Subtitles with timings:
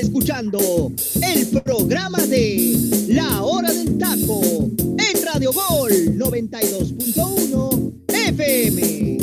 [0.00, 0.92] escuchando
[1.22, 9.18] el programa de La Hora del Taco en Radio Gol 92.1 FM.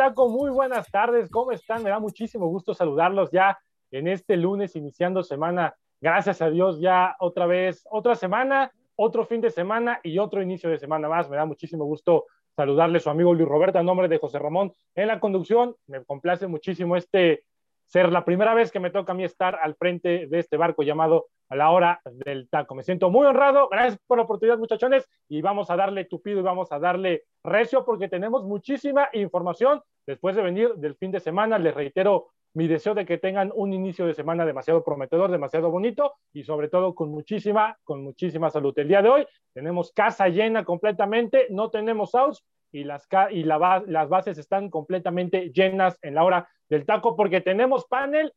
[0.00, 0.30] Bienvenidos.
[0.30, 1.82] muy buenas tardes, ¿cómo están?
[1.82, 3.58] Me da muchísimo gusto saludarlos ya
[3.90, 5.74] en este lunes iniciando semana.
[6.00, 10.70] Gracias a Dios ya otra vez, otra semana, otro fin de semana y otro inicio
[10.70, 11.28] de semana más.
[11.28, 12.24] Me da muchísimo gusto
[12.56, 15.76] saludarle a su amigo Luis Roberto a nombre de José Ramón en la conducción.
[15.86, 17.44] Me complace muchísimo este
[17.86, 20.82] ser la primera vez que me toca a mí estar al frente de este barco
[20.82, 22.74] llamado a la hora del taco.
[22.74, 23.68] Me siento muy honrado.
[23.68, 25.08] Gracias por la oportunidad, muchachones.
[25.28, 29.82] Y vamos a darle tupido y vamos a darle recio porque tenemos muchísima información.
[30.06, 33.72] Después de venir del fin de semana, les reitero mi deseo de que tengan un
[33.72, 38.72] inicio de semana demasiado prometedor, demasiado bonito y sobre todo con muchísima, con muchísima salud.
[38.76, 44.08] El día de hoy tenemos casa llena completamente, no tenemos outs y las, y las
[44.08, 48.32] bases están completamente llenas en la hora del taco porque tenemos panel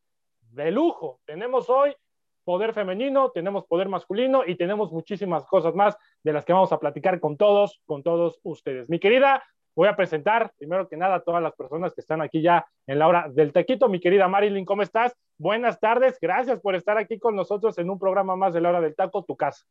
[0.51, 1.19] de lujo.
[1.25, 1.95] Tenemos hoy
[2.43, 6.79] poder femenino, tenemos poder masculino y tenemos muchísimas cosas más de las que vamos a
[6.79, 8.89] platicar con todos, con todos ustedes.
[8.89, 9.43] Mi querida,
[9.75, 12.99] voy a presentar primero que nada a todas las personas que están aquí ya en
[12.99, 13.89] la hora del taquito.
[13.89, 15.13] Mi querida Marilyn, ¿cómo estás?
[15.37, 18.81] Buenas tardes, gracias por estar aquí con nosotros en un programa más de la hora
[18.81, 19.63] del taco, tu casa.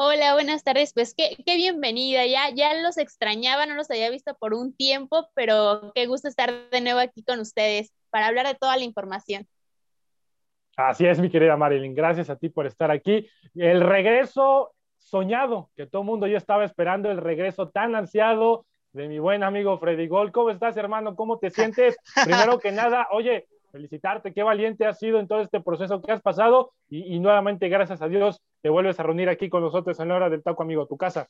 [0.00, 0.92] Hola, buenas tardes.
[0.94, 2.24] Pues qué, qué, bienvenida.
[2.24, 6.70] Ya, ya los extrañaba, no los había visto por un tiempo, pero qué gusto estar
[6.70, 9.48] de nuevo aquí con ustedes para hablar de toda la información.
[10.78, 11.92] Así es, mi querida Marilyn.
[11.92, 13.28] Gracias a ti por estar aquí.
[13.56, 19.08] El regreso soñado, que todo el mundo ya estaba esperando, el regreso tan ansiado de
[19.08, 20.30] mi buen amigo Freddy Gol.
[20.30, 21.16] ¿Cómo estás, hermano?
[21.16, 21.96] ¿Cómo te sientes?
[22.24, 26.22] Primero que nada, oye, felicitarte, qué valiente has sido en todo este proceso que has
[26.22, 30.14] pasado y, nuevamente, gracias a Dios, te vuelves a reunir aquí con nosotros en la
[30.14, 31.28] hora del taco, amigo, tu casa.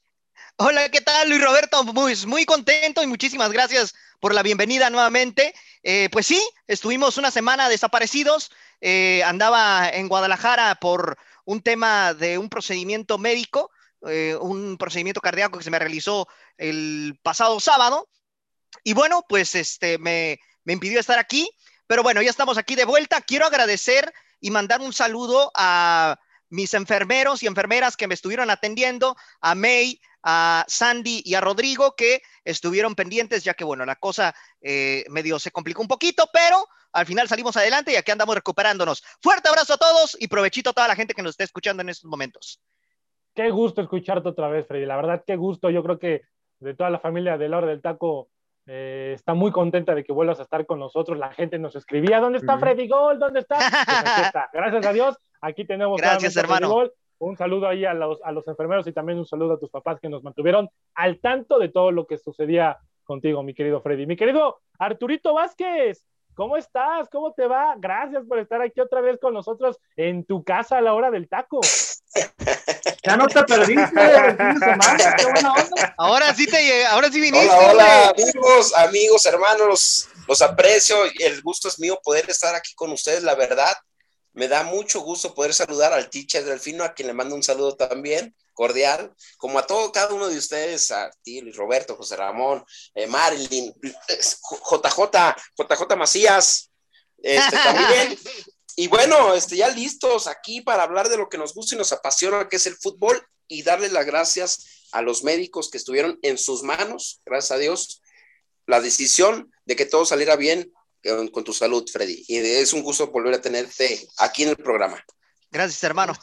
[0.56, 1.84] Hola, ¿qué tal, Luis Roberto?
[1.84, 5.54] Muy, muy contento y muchísimas gracias por la bienvenida nuevamente.
[5.82, 8.50] Eh, pues sí, estuvimos una semana desaparecidos,
[8.80, 13.70] eh, andaba en Guadalajara por un tema de un procedimiento médico,
[14.08, 18.08] eh, un procedimiento cardíaco que se me realizó el pasado sábado.
[18.84, 21.48] Y bueno, pues este me, me impidió estar aquí,
[21.86, 23.20] pero bueno, ya estamos aquí de vuelta.
[23.20, 26.18] Quiero agradecer y mandar un saludo a
[26.50, 31.94] mis enfermeros y enfermeras que me estuvieron atendiendo, a May, a Sandy y a Rodrigo
[31.96, 36.66] que estuvieron pendientes, ya que bueno, la cosa eh, medio se complicó un poquito, pero
[36.92, 39.02] al final salimos adelante y aquí andamos recuperándonos.
[39.22, 41.90] Fuerte abrazo a todos y provechito a toda la gente que nos está escuchando en
[41.90, 42.60] estos momentos.
[43.34, 44.86] Qué gusto escucharte otra vez, Freddy.
[44.86, 45.70] La verdad, qué gusto.
[45.70, 46.22] Yo creo que
[46.58, 48.30] de toda la familia de la hora del taco
[48.66, 51.16] eh, está muy contenta de que vuelvas a estar con nosotros.
[51.18, 53.18] La gente nos escribía, ¿dónde está Freddy Gol?
[53.18, 53.56] ¿Dónde está?
[53.56, 54.50] Pues está.
[54.52, 56.68] Gracias a Dios, aquí tenemos Gracias, hermano.
[56.68, 56.92] Gol.
[57.20, 59.98] Un saludo ahí a los, a los enfermeros y también un saludo a tus papás
[60.00, 64.06] que nos mantuvieron al tanto de todo lo que sucedía contigo, mi querido Freddy.
[64.06, 66.06] Mi querido Arturito Vázquez,
[66.38, 67.08] ¿Cómo estás?
[67.10, 67.74] ¿Cómo te va?
[67.78, 71.28] Gracias por estar aquí otra vez con nosotros en tu casa a la hora del
[71.28, 71.60] taco.
[73.04, 75.94] Ya no te perdiste el fin de semana, qué buena onda.
[75.96, 77.48] Ahora sí te ahora sí viniste.
[77.48, 82.90] Hola, hola, amigos, amigos, hermanos, los aprecio, el gusto es mío poder estar aquí con
[82.92, 83.72] ustedes, la verdad.
[84.38, 87.74] Me da mucho gusto poder saludar al teacher Delfino, a quien le mando un saludo
[87.74, 92.64] también cordial, como a todo cada uno de ustedes, a ti, Luis Roberto, José Ramón,
[92.94, 96.70] eh, Marilyn, JJ, JJ Macías,
[97.20, 98.16] este, también.
[98.76, 101.90] Y bueno, este, ya listos aquí para hablar de lo que nos gusta y nos
[101.90, 106.38] apasiona, que es el fútbol, y darle las gracias a los médicos que estuvieron en
[106.38, 108.02] sus manos, gracias a Dios,
[108.66, 110.72] la decisión de que todo saliera bien
[111.32, 112.24] con, tu salud, Freddy.
[112.28, 115.02] Y es un gusto volver a tenerte aquí en el programa.
[115.50, 116.14] Gracias, hermano.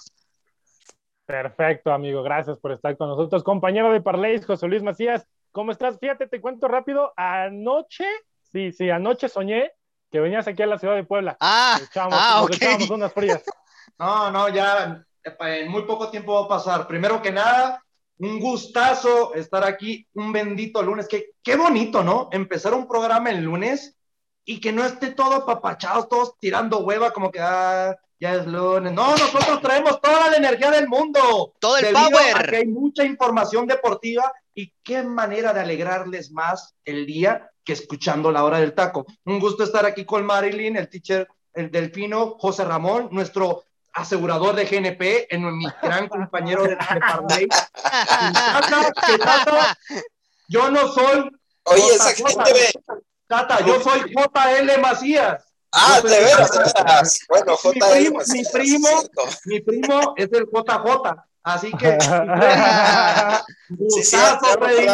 [1.26, 2.22] Perfecto, amigo.
[2.24, 3.44] Gracias por estar con nosotros.
[3.44, 5.98] Compañero de Parleis, José Luis Macías, ¿cómo estás?
[6.00, 7.14] Fíjate, te cuento rápido.
[7.16, 8.06] Anoche,
[8.52, 9.72] sí, sí, anoche soñé
[10.12, 11.36] que venías aquí a la ciudad de Puebla.
[11.40, 12.46] Ah, ah
[12.80, 13.44] nos unas frías.
[13.98, 16.86] No, no, ya en muy poco tiempo va a pasar.
[16.86, 17.82] Primero que nada,
[18.18, 21.08] Un gustazo estar aquí un bendito lunes.
[21.08, 22.28] Qué, qué bonito, ¿no?
[22.32, 23.95] Empezar un programa el lunes
[24.46, 28.94] y que no esté todo apapachados, todos tirando hueva, como que ah, ya es lunes.
[28.94, 31.54] No, nosotros traemos toda la energía del mundo.
[31.60, 32.38] Todo el power.
[32.38, 37.74] a que hay mucha información deportiva y qué manera de alegrarles más el día que
[37.74, 39.06] escuchando la hora del taco.
[39.26, 43.64] Un gusto estar aquí con Marilyn, el teacher, el delfino, José Ramón, nuestro
[43.94, 47.48] asegurador de GNP, en mi gran compañero de, de Parley.
[50.48, 51.32] Yo no soy
[51.64, 52.46] Oye, esa Jota.
[52.46, 52.96] gente ve.
[53.28, 55.44] Tata, yo soy JL Macías.
[55.72, 57.20] Ah, Yo de veras.
[57.28, 57.86] Bueno, Mi JL.
[57.90, 58.90] primo- pues, mi primo.
[59.46, 61.98] Mi primo es el JJ, así que
[63.70, 64.88] gustazo, Freddy.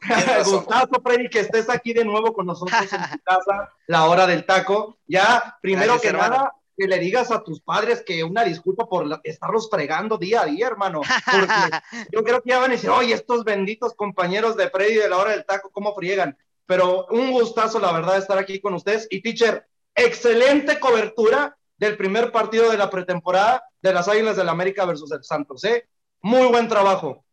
[0.44, 4.46] Gustazo, Freddy, que estés aquí de nuevo con nosotros en tu casa, la hora del
[4.46, 4.98] taco.
[5.06, 6.36] Ya, primero Gracias, que hermano.
[6.36, 10.42] nada, que le digas a tus padres que una disculpa por la- estarlos fregando día
[10.42, 11.00] a día, hermano.
[11.00, 15.08] Porque yo creo que ya van a decir, oye, estos benditos compañeros de Freddy de
[15.08, 16.36] la hora del taco, ¿cómo friegan?
[16.68, 19.08] Pero un gustazo, la verdad, estar aquí con ustedes.
[19.10, 24.84] Y, teacher, excelente cobertura del primer partido de la pretemporada de las Águilas del América
[24.84, 25.88] versus el Santos, ¿eh?
[26.20, 27.24] Muy buen trabajo.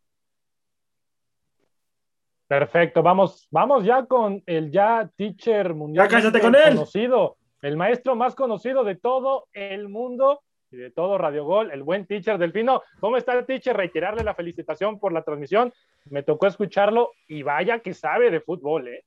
[2.48, 6.76] Perfecto, vamos, vamos ya con el ya teacher mundial cállate con él.
[6.76, 11.84] conocido, el maestro más conocido de todo el mundo y de todo Radio Gol, el
[11.84, 12.84] buen teacher Delfino.
[13.02, 13.76] ¿Cómo está el teacher?
[13.76, 15.74] Reiterarle la felicitación por la transmisión.
[16.06, 19.04] Me tocó escucharlo y vaya que sabe de fútbol, ¿eh?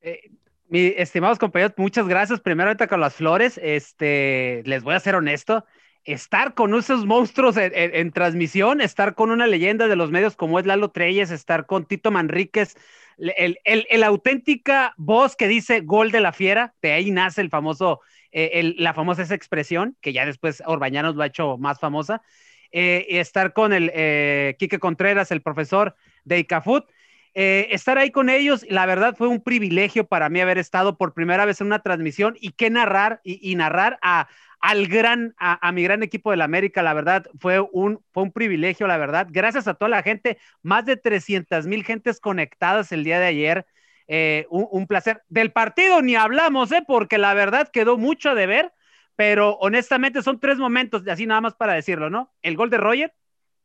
[0.00, 0.30] Eh,
[0.70, 2.40] estimados compañeros, muchas gracias.
[2.40, 5.64] Primero ahorita con las flores, este, les voy a ser honesto.
[6.04, 10.64] Estar con esos monstruos en, transmisión, estar con una leyenda de los medios como es
[10.66, 12.76] Lalo Treyes, estar con Tito Manríquez,
[13.18, 17.50] el, el, el- auténtica voz que dice gol de la fiera, de ahí nace el
[17.50, 18.00] famoso,
[18.32, 22.22] eh, el- la famosa esa expresión, que ya después Orbañanos lo ha hecho más famosa.
[22.70, 26.88] Eh, estar con el eh, Quique Contreras, el profesor de ICAFUT.
[27.34, 31.14] Eh, estar ahí con ellos, la verdad fue un privilegio para mí haber estado por
[31.14, 34.28] primera vez en una transmisión y que narrar y, narrar a,
[34.60, 38.86] al gran, a, mi gran equipo del América, la verdad fue un, fue un privilegio,
[38.86, 39.28] la verdad.
[39.30, 43.66] Gracias a toda la gente, más de 300 mil gentes conectadas el día de ayer.
[44.10, 45.22] Eh, un, un placer.
[45.28, 46.82] Del partido ni hablamos, ¿eh?
[46.86, 48.72] porque la verdad quedó mucho de ver,
[49.16, 52.32] pero honestamente son tres momentos, así nada más para decirlo, ¿no?
[52.40, 53.14] El gol de Roger,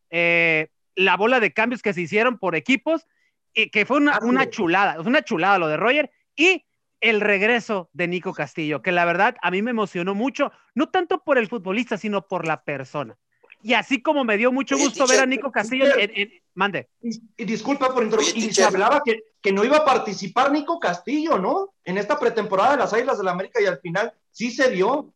[0.09, 3.07] eh, la bola de cambios que se hicieron por equipos,
[3.53, 4.49] y que fue una, Así una es.
[4.49, 6.65] chulada, una chulada lo de Roger, y
[7.01, 11.23] el regreso de Nico Castillo, que la verdad a mí me emocionó mucho, no tanto
[11.23, 13.17] por el futbolista, sino por la persona.
[13.61, 16.31] Y así como me dio mucho Oye, gusto ver a Nico Castillo en, en- en-
[16.53, 16.89] mande.
[17.01, 20.79] Y, y disculpa por interrumpir, y se hablaba que, que no iba a participar Nico
[20.79, 21.73] Castillo, ¿no?
[21.85, 25.13] En esta pretemporada de las Águilas del América y al final sí se dio.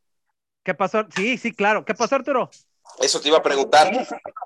[0.63, 1.06] ¿Qué pasó?
[1.16, 1.84] Sí, sí, claro.
[1.86, 2.50] ¿Qué pasó, Arturo?
[3.01, 3.92] Eso te iba a preguntar.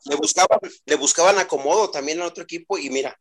[0.05, 3.19] Le buscaban, le buscaban acomodo también en otro equipo y mira,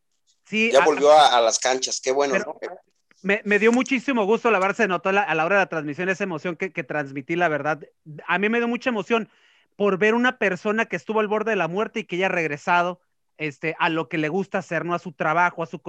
[0.51, 2.01] Sí, ya volvió a, a las canchas.
[2.01, 2.77] Qué bueno, Pero- ¿no?
[3.23, 5.69] me, me dio muchísimo gusto, la verdad, se notó la- a la hora de la
[5.69, 7.81] transmisión esa emoción que, que transmití, la verdad.
[8.27, 9.29] A mí me dio mucha emoción
[9.77, 12.31] por ver una persona que estuvo al borde de la muerte y que ya ha
[12.31, 13.01] regresado
[13.39, 14.93] este, a lo que le gusta hacer, ¿no?
[14.95, 15.81] A su trabajo, a su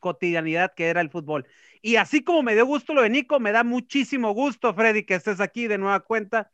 [0.00, 1.46] cotidianidad que era el fútbol.
[1.82, 5.14] Y así como me dio gusto lo de Nico, me da muchísimo gusto, Freddy, que
[5.14, 6.48] estés aquí de nueva cuenta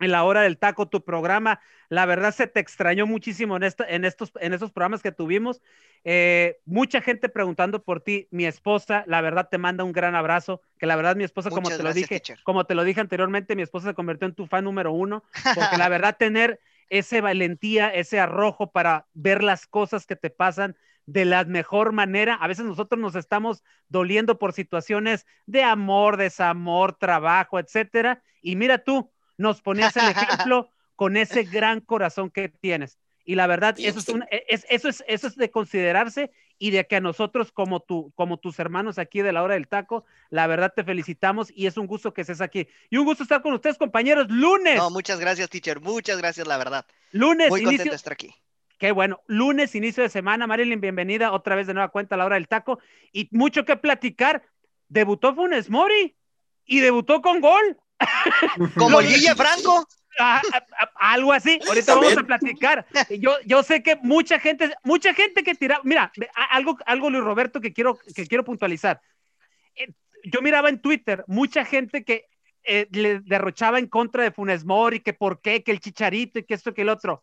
[0.00, 1.60] en la hora del taco, tu programa.
[1.88, 5.60] La verdad se te extrañó muchísimo en, esta, en, estos, en estos programas que tuvimos.
[6.04, 8.28] Eh, mucha gente preguntando por ti.
[8.30, 10.60] Mi esposa, la verdad, te manda un gran abrazo.
[10.78, 12.38] Que la verdad, mi esposa, como te lo dije, teacher.
[12.44, 15.24] como te lo dije anteriormente, mi esposa se convirtió en tu fan número uno.
[15.54, 20.76] Porque la verdad, tener ese valentía, ese arrojo para ver las cosas que te pasan
[21.06, 22.34] de la mejor manera.
[22.34, 28.22] A veces nosotros nos estamos doliendo por situaciones de amor, desamor, trabajo, etcétera.
[28.42, 32.98] Y mira tú, nos ponías el ejemplo con ese gran corazón que tienes.
[33.24, 36.86] Y la verdad, eso es, una- es- eso, es, eso es de considerarse y de
[36.86, 40.46] que a nosotros, como, tú, como tus hermanos aquí de la hora del taco, la
[40.46, 42.68] verdad te felicitamos y es un gusto que estés aquí.
[42.90, 44.26] Y un gusto estar con ustedes, compañeros.
[44.30, 45.80] Lunes, No, muchas gracias, teacher.
[45.80, 46.86] Muchas gracias, la verdad.
[47.12, 48.34] lunes, Muy contento inicio, de estar aquí.
[48.78, 49.20] Qué bueno.
[49.26, 50.46] Lunes, inicio de semana.
[50.46, 52.78] Marilyn, bienvenida otra vez de nueva cuenta a la hora del taco.
[53.12, 54.42] Y mucho que platicar.
[54.88, 56.16] Debutó Funes Mori
[56.64, 57.76] y debutó con gol.
[58.76, 59.86] Como el Guille Franco.
[60.20, 61.60] Ah, ah, ah, algo así.
[61.66, 62.14] Ahorita También.
[62.16, 62.86] vamos a platicar.
[63.20, 65.80] Yo, yo sé que mucha gente, mucha gente que tira.
[65.84, 69.00] Mira, a- algo, algo Luis Roberto que quiero, que quiero puntualizar.
[69.76, 69.92] Eh,
[70.24, 72.24] Yo miraba en Twitter mucha gente que
[72.64, 76.42] eh, le derrochaba en contra de Funes Mori, que por qué, que el chicharito y
[76.44, 77.22] que esto, que el otro.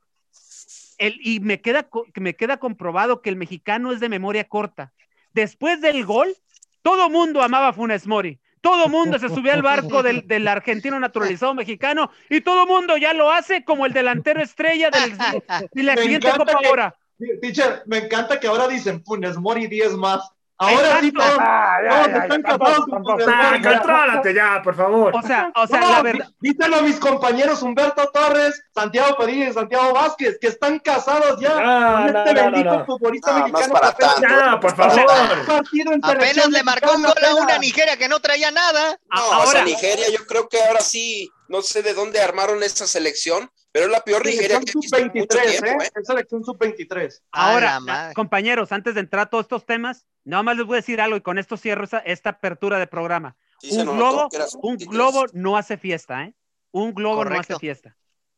[0.97, 4.93] El- y me queda, me queda comprobado que el mexicano es de memoria corta.
[5.33, 6.33] Después del gol,
[6.81, 8.39] todo mundo amaba a Funes Mori.
[8.61, 13.13] Todo mundo se subió al barco del, del argentino naturalizado mexicano y todo mundo ya
[13.13, 15.17] lo hace como el delantero estrella del-
[15.71, 16.95] de la Me siguiente Copa que- ahora.
[17.41, 20.31] teacher, me encanta que ahora dicen Funes Mori 10 más.
[20.57, 23.03] Ahora sí todos, ah, todos están casados con.
[23.03, 25.13] Contrólate ya, por favor.
[25.15, 26.27] O sea, o sea, la verdad.
[26.39, 31.59] Díselo a mis compañeros Humberto Torres, Santiago Padilla y Santiago Vázquez, que están casados ya
[31.59, 33.73] no, con este no, bendito no, futbolista No, no mexicano.
[33.73, 34.21] para tanto.
[34.21, 35.45] Ya, por favor.
[35.45, 37.57] partido en Apenas selección le marcó un gol a una.
[37.57, 38.97] Nigeria que no traía nada.
[39.13, 42.63] No, Ahora- o sea, Nigeria, yo creo que ahora sí, no sé de dónde armaron
[42.63, 45.85] esta selección, pero es la peor Nigeria que he visto en mucho sub-23, tiempo, ¿eh?
[45.85, 45.89] ¿eh?
[45.99, 47.21] Es selección sub-23.
[47.33, 50.75] A Ahora, la compañeros, antes de entrar a todos estos temas, nada más les voy
[50.75, 53.35] a decir algo y con esto cierro esa- esta apertura de programa.
[53.59, 54.29] Sí un globo,
[54.61, 54.87] un sub-23.
[54.89, 56.33] globo no hace fiesta, ¿eh?
[56.71, 57.53] Un globo no Correcto.
[57.55, 57.97] hace fiesta.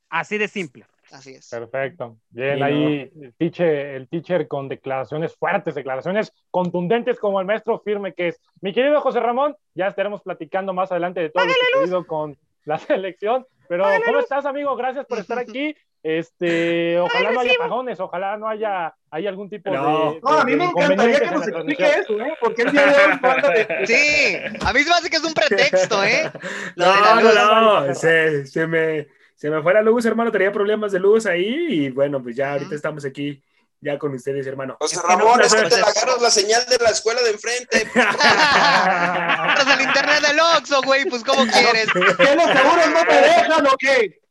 [0.10, 0.86] Así de simple.
[1.12, 1.50] Así es.
[1.50, 2.18] Perfecto.
[2.32, 7.80] Bien, Sí, ahí el teacher, el teacher con declaraciones fuertes, declaraciones contundentes como el maestro
[7.80, 8.42] firme que es.
[8.60, 12.38] Mi querido José Ramón, ya estaremos platicando más adelante de todo lo que sucedido con
[12.66, 13.46] la selección.
[13.68, 14.76] Pero, ¿cómo estás, amigo?
[14.76, 15.76] Gracias por estar aquí.
[16.04, 20.14] Este, ojalá no haya pagones, ojalá no haya, haya algún tipo No.
[20.14, 22.34] de, No, a mí me encantaría que nos explique eso, ¿eh?
[22.40, 23.88] Porque el día de hoy no de...
[23.88, 26.32] Sí, a mí se me hace que es un pretexto, ¿eh?
[26.78, 26.86] No,
[27.22, 27.34] luz.
[27.36, 31.26] no, no, se, se me, se me fue la luz, hermano, tenía problemas de luz
[31.26, 33.42] ahí y bueno, pues ya ahorita estamos aquí
[33.82, 34.78] ya con ustedes, hermano.
[34.80, 37.82] José Ramón, es que pues, te la agarras la señal de la escuela de enfrente.
[37.94, 41.88] Entras al internet del Oxxo, güey, pues ¿cómo quieres?
[41.94, 44.22] ¿Qué los seguros no te dejan o qué?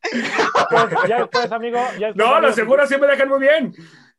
[1.09, 1.79] Ya después, amigo.
[1.99, 3.75] Ya después, No, amigo, los seguros sí me dejan muy bien.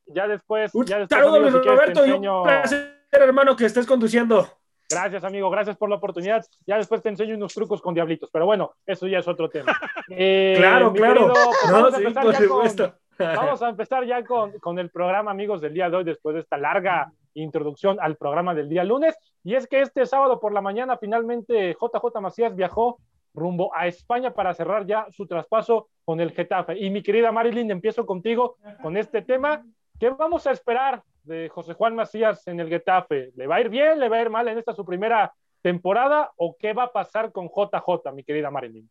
[0.06, 3.02] Ya después, Un ya después, saludo, amigo, Luis si quieres, te Roberto, y un placer,
[3.12, 4.58] hermano, que estés conduciendo.
[4.90, 5.50] Gracias, amigo.
[5.50, 6.46] Gracias por la oportunidad.
[6.66, 8.30] Ya después te enseño unos trucos con diablitos.
[8.32, 9.78] Pero bueno, eso ya es otro tema.
[10.10, 11.34] Eh, Claro, claro.
[11.34, 12.96] querido, pues No, vamos, a sí, empezar por ya con, supuesto.
[13.20, 16.42] Vamos a empezar ya con, con el programa, amigos, del día de hoy, después de
[16.42, 19.18] esta larga introducción al programa del día lunes.
[19.44, 23.00] Y es que este sábado por la mañana, finalmente, JJ Macías viajó
[23.34, 26.78] rumbo a España para cerrar ya su traspaso con el Getafe.
[26.78, 29.64] Y mi querida Marilyn, empiezo contigo con este tema.
[30.00, 33.32] ¿Qué vamos a esperar de José Juan Macías en el Getafe?
[33.36, 34.00] ¿Le va a ir bien?
[34.00, 36.32] ¿Le va a ir mal en esta su primera temporada?
[36.36, 38.90] ¿O qué va a pasar con JJ, mi querida Marilyn?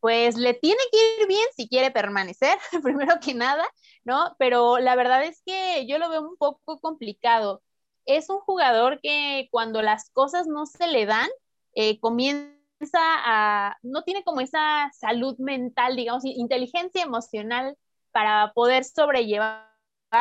[0.00, 3.64] Pues le tiene que ir bien si quiere permanecer, primero que nada,
[4.04, 4.34] ¿no?
[4.38, 7.62] Pero la verdad es que yo lo veo un poco complicado.
[8.06, 11.28] Es un jugador que cuando las cosas no se le dan,
[11.74, 12.58] eh, comienza
[12.98, 17.76] a, no tiene como esa salud mental, digamos, inteligencia emocional
[18.10, 19.70] para poder sobrellevar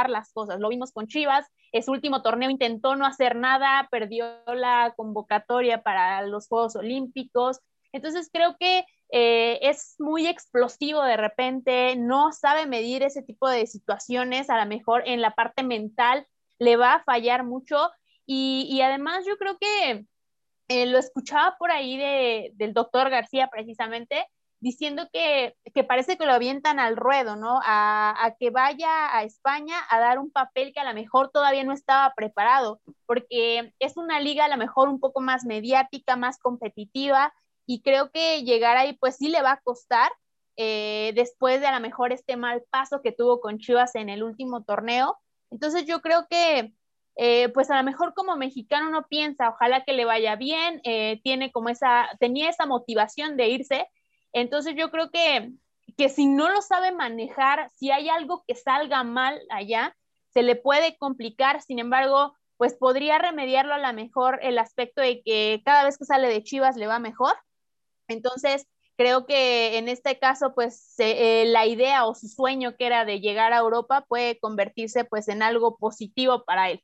[0.07, 0.59] las cosas.
[0.59, 6.21] Lo vimos con Chivas, ese último torneo intentó no hacer nada, perdió la convocatoria para
[6.23, 7.59] los Juegos Olímpicos.
[7.91, 13.65] Entonces creo que eh, es muy explosivo de repente, no sabe medir ese tipo de
[13.67, 16.27] situaciones, a lo mejor en la parte mental
[16.59, 17.89] le va a fallar mucho
[18.25, 20.05] y, y además yo creo que
[20.67, 24.27] eh, lo escuchaba por ahí de, del doctor García precisamente,
[24.59, 27.59] diciendo que, que, parece que lo avientan al ruedo, ¿no?
[27.63, 31.63] A, a, que vaya a España a dar un papel que a lo mejor todavía
[31.63, 36.37] no estaba preparado, porque es una liga a lo mejor un poco más mediática, más
[36.37, 37.33] competitiva,
[37.69, 40.11] y creo que llegar ahí pues sí le va a costar,
[40.57, 44.23] eh, después de a lo mejor este mal paso que tuvo con Chivas en el
[44.23, 45.19] último torneo.
[45.51, 46.73] Entonces yo creo que
[47.15, 51.21] eh, pues a lo mejor como mexicano no piensa, ojalá que le vaya bien, eh,
[51.23, 53.87] tiene como esa, tenía esa motivación de irse,
[54.33, 55.51] entonces yo creo que,
[55.95, 59.95] que si no lo sabe manejar, si hay algo que salga mal allá,
[60.33, 65.21] se le puede complicar, sin embargo, pues podría remediarlo a lo mejor el aspecto de
[65.21, 67.35] que cada vez que sale de Chivas le va mejor.
[68.09, 73.05] Entonces, creo que en este caso, pues eh, la idea o su sueño que era
[73.05, 76.83] de llegar a Europa puede convertirse pues en algo positivo para él.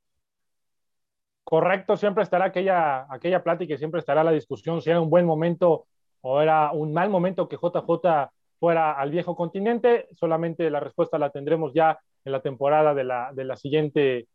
[1.43, 5.25] Correcto, siempre estará aquella, aquella plática y siempre estará la discusión si era un buen
[5.25, 5.85] momento
[6.21, 10.07] o era un mal momento que JJ fuera al viejo continente.
[10.13, 14.27] Solamente la respuesta la tendremos ya en la temporada de la, de la siguiente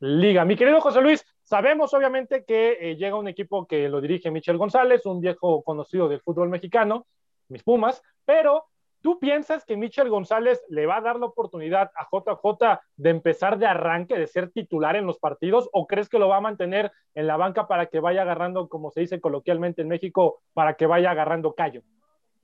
[0.00, 0.44] liga.
[0.44, 4.58] Mi querido José Luis, sabemos obviamente que eh, llega un equipo que lo dirige Michel
[4.58, 7.06] González, un viejo conocido del fútbol mexicano,
[7.48, 8.64] mis Pumas, pero
[9.02, 13.58] ¿tú piensas que Michel González le va a dar la oportunidad a JJ de empezar
[13.58, 16.90] de arranque, de ser titular en los partidos, o crees que lo va a mantener
[17.14, 20.86] en la banca para que vaya agarrando, como se dice coloquialmente en México, para que
[20.86, 21.82] vaya agarrando callo?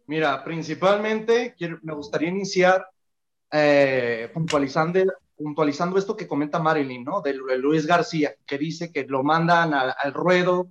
[0.07, 2.87] Mira, principalmente me gustaría iniciar
[3.50, 5.00] eh, puntualizando,
[5.40, 7.23] puntualizando esto que comenta Marilyn, ¿no?
[7.23, 10.68] De, Luis García, que dice que lo mandan al, al ruedo.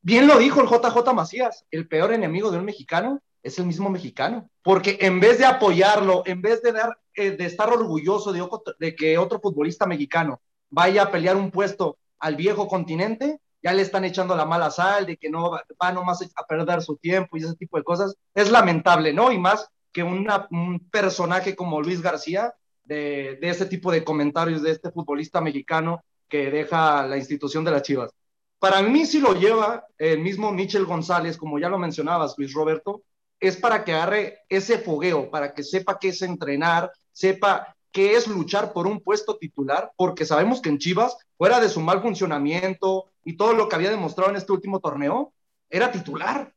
[0.00, 3.90] Bien lo dijo el JJ Macías, el peor enemigo de un mexicano es el mismo
[3.90, 8.44] mexicano, porque en vez de apoyarlo, en vez de, dar, eh, de estar orgulloso de,
[8.78, 10.40] de, que otro futbolista mexicano
[10.70, 15.06] vaya a pelear un puesto al viejo continente, ya le están echando la mala sal
[15.06, 18.16] de que no va nomás a perder su tiempo y ese tipo de cosas.
[18.34, 19.30] Es lamentable, ¿no?
[19.30, 22.52] Y más que una, un personaje como Luis García
[22.86, 27.82] de, ese tipo de comentarios de este futbolista mexicano que deja la institución de las
[27.82, 28.12] Chivas.
[28.58, 33.02] Para mí sí lo lleva el mismo Michel González, como ya lo mencionabas, Luis Roberto,
[33.38, 38.26] es para que agarre ese fogueo, para que sepa qué es entrenar, sepa qué es
[38.26, 43.10] luchar por un puesto titular, porque sabemos que en Chivas, fuera de su mal funcionamiento
[43.24, 45.32] y todo lo que había demostrado en este último torneo,
[45.70, 46.52] era titular.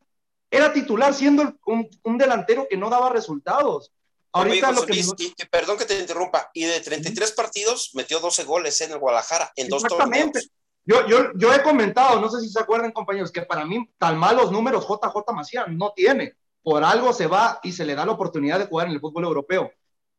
[0.51, 3.91] Era titular siendo un, delantero que no daba resultados.
[4.31, 5.03] Ahorita lo que
[5.49, 9.69] perdón que te interrumpa, y de 33 partidos metió 12 goles en el Guadalajara en
[9.69, 10.49] dos torneos.
[10.85, 14.17] Yo, yo, yo he comentado, no sé si se acuerdan compañeros, que para mí tan
[14.17, 16.35] malos números JJ Macías no tiene.
[16.61, 19.23] Por algo se va y se le da la oportunidad de jugar en el fútbol
[19.23, 19.71] europeo.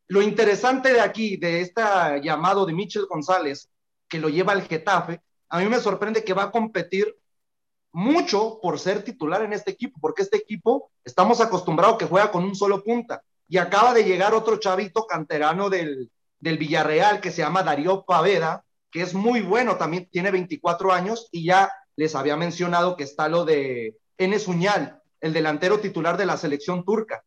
[0.09, 1.83] Lo interesante de aquí, de este
[2.23, 3.69] llamado de Michel González,
[4.09, 7.17] que lo lleva al Getafe, a mí me sorprende que va a competir
[7.93, 12.45] mucho por ser titular en este equipo, porque este equipo estamos acostumbrados que juega con
[12.45, 13.23] un solo punta.
[13.51, 18.65] Y acaba de llegar otro chavito canterano del, del Villarreal que se llama Darío Paveda,
[18.93, 23.29] que es muy bueno, también tiene 24 años y ya les había mencionado que está
[23.29, 27.25] lo de Enes Uñal, el delantero titular de la selección turca.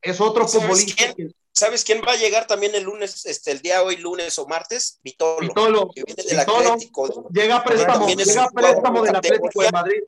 [0.00, 1.14] Es otro futbolista.
[1.52, 4.98] ¿Sabes quién va a llegar también el lunes, este, el día hoy, lunes o martes?
[5.02, 5.40] Vitolo.
[5.40, 5.90] Vitolo.
[5.94, 7.28] Que viene del Atlético.
[7.30, 10.02] Llega préstamo, llega préstamo del Atlético de Madrid.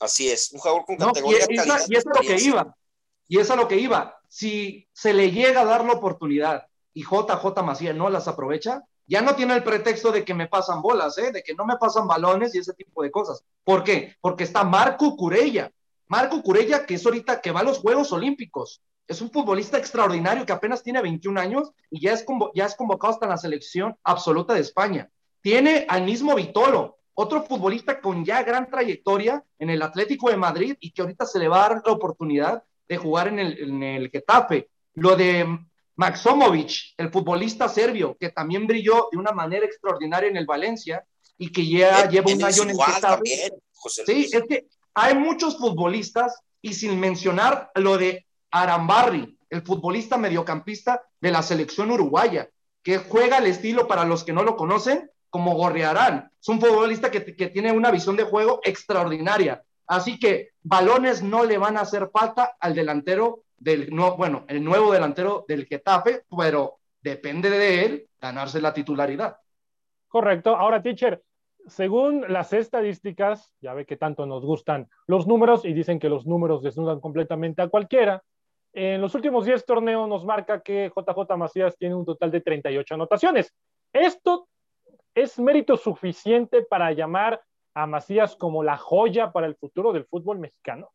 [0.00, 2.76] Así es, un jugador con categoría y, y eso es lo que iba.
[3.26, 4.17] Y eso es lo que iba.
[4.28, 9.22] Si se le llega a dar la oportunidad y JJ Macías no las aprovecha, ya
[9.22, 11.32] no tiene el pretexto de que me pasan bolas, ¿eh?
[11.32, 13.42] de que no me pasan balones y ese tipo de cosas.
[13.64, 14.14] ¿Por qué?
[14.20, 15.72] Porque está Marco Curella.
[16.08, 18.82] Marco Curella, que es ahorita que va a los Juegos Olímpicos.
[19.06, 23.14] Es un futbolista extraordinario que apenas tiene 21 años y ya es, ya es convocado
[23.14, 25.10] hasta la selección absoluta de España.
[25.40, 30.76] Tiene al mismo Vitolo, otro futbolista con ya gran trayectoria en el Atlético de Madrid
[30.80, 33.82] y que ahorita se le va a dar la oportunidad de jugar en el, en
[33.82, 34.70] el Getafe.
[34.94, 35.46] Lo de
[35.96, 41.04] Maxomovic, el futbolista serbio, que también brilló de una manera extraordinaria en el Valencia
[41.36, 43.52] y que ya lleva un año en el También,
[44.06, 51.02] sí, es que hay muchos futbolistas y sin mencionar lo de Arambarri, el futbolista mediocampista
[51.20, 52.48] de la selección uruguaya,
[52.82, 56.30] que juega el estilo para los que no lo conocen como Gorriarán.
[56.40, 59.62] Es un futbolista que, que tiene una visión de juego extraordinaria.
[59.88, 64.62] Así que balones no le van a hacer falta al delantero del, no, bueno, el
[64.62, 69.38] nuevo delantero del Getafe, pero depende de él ganarse la titularidad.
[70.08, 70.54] Correcto.
[70.54, 71.22] Ahora, teacher,
[71.66, 76.26] según las estadísticas, ya ve que tanto nos gustan los números y dicen que los
[76.26, 78.22] números desnudan completamente a cualquiera.
[78.72, 82.94] En los últimos 10 torneos nos marca que JJ Macías tiene un total de 38
[82.94, 83.54] anotaciones.
[83.92, 84.48] Esto
[85.14, 87.40] es mérito suficiente para llamar
[87.82, 90.90] a Macías como la joya para el futuro del fútbol mexicano.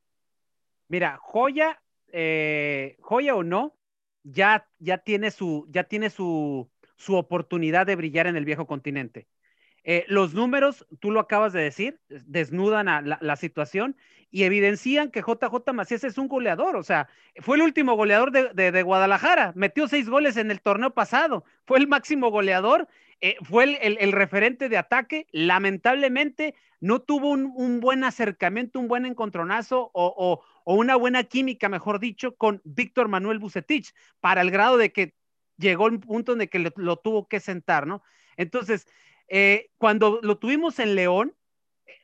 [0.88, 1.80] Mira, joya
[2.15, 3.76] eh, joya o no,
[4.24, 9.28] ya, ya tiene, su, ya tiene su, su oportunidad de brillar en el viejo continente.
[9.84, 12.86] Eh, los números, tú lo acabas de decir, desnudan
[13.19, 13.98] la, situación
[14.30, 16.76] y evidencian que JJ Macías es un goleador.
[16.76, 17.10] O sea,
[17.41, 21.88] fue el último goleador de, Guadalajara, metió seis goles en el torneo pasado, fue el
[21.88, 22.88] máximo goleador,
[23.21, 25.28] eh, fue el, referente de ataque.
[25.32, 31.99] Lamentablemente, no tuvo un, buen acercamiento, un buen encontronazo o, o una buena química, mejor
[31.99, 35.13] dicho, con Víctor Manuel Bucetich, para el grado de que
[35.58, 38.02] llegó un punto en el que lo, tuvo que sentar, ¿no?
[38.38, 38.88] Entonces,
[39.28, 41.36] eh, cuando lo tuvimos en León,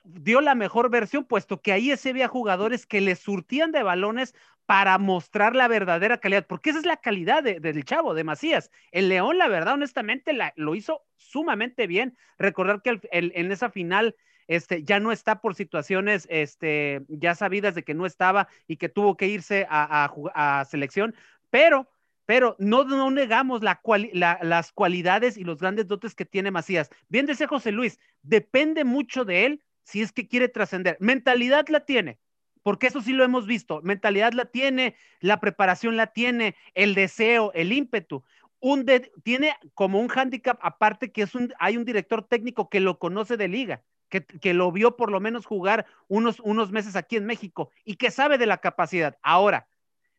[0.04, 4.36] dio la mejor versión, puesto que ahí se veía jugadores que le surtían de balones
[4.70, 8.70] para mostrar la verdadera calidad, porque esa es la calidad del chavo, de Macías.
[8.92, 12.16] El León, la verdad, honestamente, lo hizo sumamente bien.
[12.38, 17.82] Recordar que en esa final este, ya no está por situaciones este, ya sabidas de
[17.82, 21.16] que no estaba y que tuvo que irse a, selección,
[21.50, 21.90] pero,
[22.28, 23.82] pero no, negamos la
[24.14, 26.92] las cualidades y los grandes dotes que tiene Macías.
[27.08, 30.96] Bien decía José Luis, depende mucho de él si es que quiere trascender.
[31.00, 32.20] Mentalidad la tiene,
[32.64, 33.82] porque eso sí lo hemos visto.
[33.84, 38.24] Mentalidad la tiene, la preparación la tiene, el deseo, el ímpetu.
[38.60, 38.86] Un
[39.24, 43.38] tiene como un hándicap aparte que es un, hay un director técnico que lo conoce
[43.38, 47.70] de liga que, lo vio por lo menos jugar unos, unos meses aquí en México
[47.86, 49.18] y que sabe de la capacidad.
[49.22, 49.68] Ahora,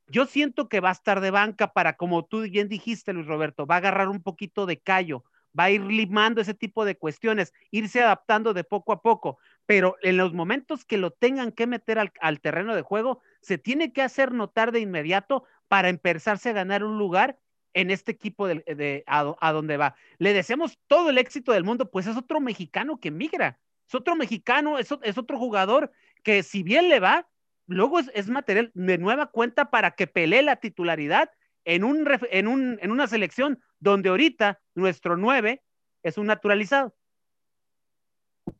[0.07, 3.67] yo siento que va a estar de banca para, como tú bien dijiste, Luis Roberto,
[3.67, 5.25] va a agarrar un poquito de callo,
[5.59, 9.39] va a ir limando ese tipo de cuestiones, irse adaptando de poco a poco,
[9.71, 13.93] pero en los momentos que lo tengan que meter al, terreno de juego, se tiene
[13.93, 17.39] que hacer notar de inmediato para empezarse a ganar un lugar
[17.73, 19.95] en este equipo de, a, donde va.
[20.19, 24.17] Le deseamos todo el éxito del mundo, pues es otro mexicano que migra es otro
[24.17, 25.93] mexicano, es, es otro jugador
[26.25, 27.29] que si bien le va,
[27.69, 31.31] luego es, material de nueva cuenta para que pelee la titularidad
[31.65, 35.63] en, un, en, un, en una selección donde ahorita nuestro 9
[36.03, 36.93] es un naturalizado.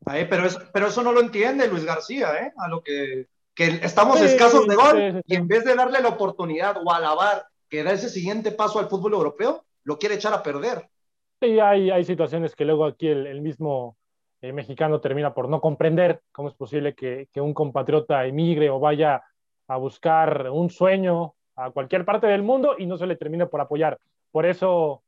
[0.05, 2.53] Pero, eso, pero eso no lo entiende Luis García, ¿eh?
[2.57, 6.77] A lo que, que estamos escasos de gol y en vez de darle la oportunidad
[6.83, 10.89] o alabar que da ese siguiente paso al fútbol europeo, lo quiere echar a perder.
[11.41, 13.97] Sí, hay, hay situaciones que luego aquí el, mismo
[14.41, 18.79] eh, mexicano termina por no comprender cómo es posible que, que un compatriota emigre o
[18.79, 19.23] vaya
[19.67, 23.61] a buscar un sueño a cualquier parte del mundo y no se le termine por
[23.61, 23.97] apoyar.
[24.31, 25.03] Por eso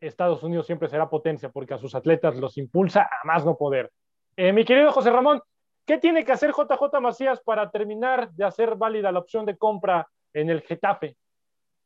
[0.00, 3.90] Estados Unidos siempre será potencia, porque a sus atletas los impulsa a más no poder.
[4.36, 5.40] Eh, mi querido José Ramón,
[5.86, 10.08] ¿qué tiene que hacer JJ Macías para terminar de hacer válida la opción de compra
[10.32, 11.16] en el Getafe?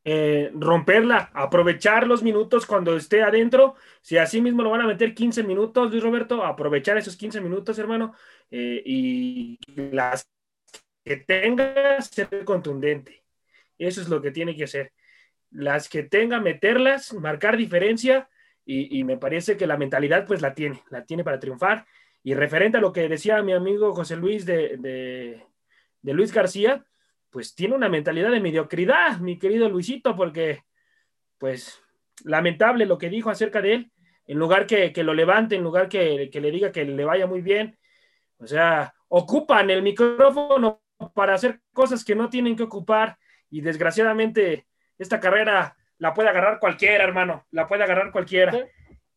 [0.03, 3.75] Eh, romperla, aprovechar los minutos cuando esté adentro.
[4.01, 7.77] Si así mismo lo van a meter 15 minutos, Luis Roberto, aprovechar esos 15 minutos,
[7.77, 8.13] hermano,
[8.49, 10.27] eh, y las
[11.05, 13.23] que tenga ser contundente.
[13.77, 14.91] Eso es lo que tiene que hacer
[15.51, 18.29] las que tenga, meterlas, marcar diferencia
[18.65, 21.85] y, me parece que la mentalidad pues la tiene, la tiene para triunfar.
[22.23, 26.85] Y referente a lo que decía mi amigo José Luis de, de, Luis García,
[27.29, 30.63] pues tiene una mentalidad de mediocridad, mi querido Luisito, porque
[31.37, 31.81] pues
[32.23, 33.91] lamentable lo que dijo acerca de él,
[34.27, 37.25] en lugar que, que lo levante, en lugar que, que, le diga que le vaya
[37.25, 37.77] muy bien,
[38.37, 40.83] o sea, ocupan el micrófono
[41.15, 43.17] para hacer cosas que no tienen que ocupar
[43.49, 48.67] y desgraciadamente esta carrera la puede agarrar cualquiera, hermano, la puede agarrar cualquiera,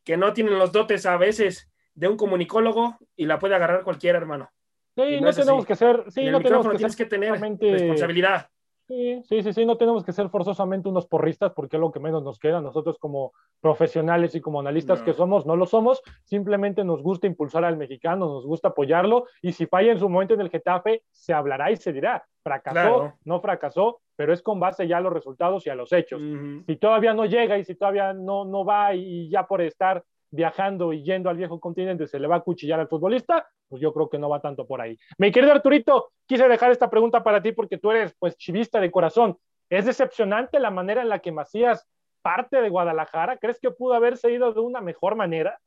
[0.02, 4.18] que no tienen los dotes a veces de un comunicólogo y la puede agarrar cualquiera,
[4.18, 4.50] hermano.
[4.96, 8.48] Sí, no, tenemos que ser, sí, no tenemos que tienes que tener responsabilidad.
[8.87, 12.00] Sí, sí, sí, sí, no tenemos que ser forzosamente unos porristas porque es lo que
[12.00, 12.61] menos nos queda.
[12.61, 17.64] Nosotros como profesionales y como analistas que somos, no lo somos, simplemente nos gusta impulsar
[17.64, 21.33] al mexicano, nos gusta apoyarlo y si falla en su momento en el Getafe, se
[21.33, 25.66] hablará y se dirá, fracasó, no fracasó, pero es con base ya a los resultados
[25.66, 26.20] y a los hechos.
[26.66, 30.04] Si todavía no llega y si todavía no, no va y ya por estar
[30.35, 33.92] viajando y yendo al viejo continente se le va a cuchillar al futbolista, pues yo
[33.92, 34.99] creo que no va tanto por ahí.
[35.18, 38.90] Mi querido Arturito, quise dejar esta pregunta para ti porque tú eres pues chivista de
[38.90, 39.38] corazón.
[39.70, 41.87] ¿Es decepcionante la manera en la que Macías
[42.20, 43.38] parte de Guadalajara?
[43.38, 45.61] ¿Crees que pudo haberse ido de una mejor manera?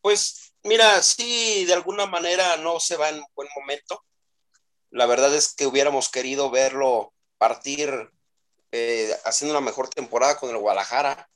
[0.00, 4.00] Pues mira, sí, de alguna manera no se va en buen momento.
[4.90, 7.90] La verdad es que hubiéramos querido verlo partir
[8.70, 11.28] eh, haciendo una mejor temporada con el Guadalajara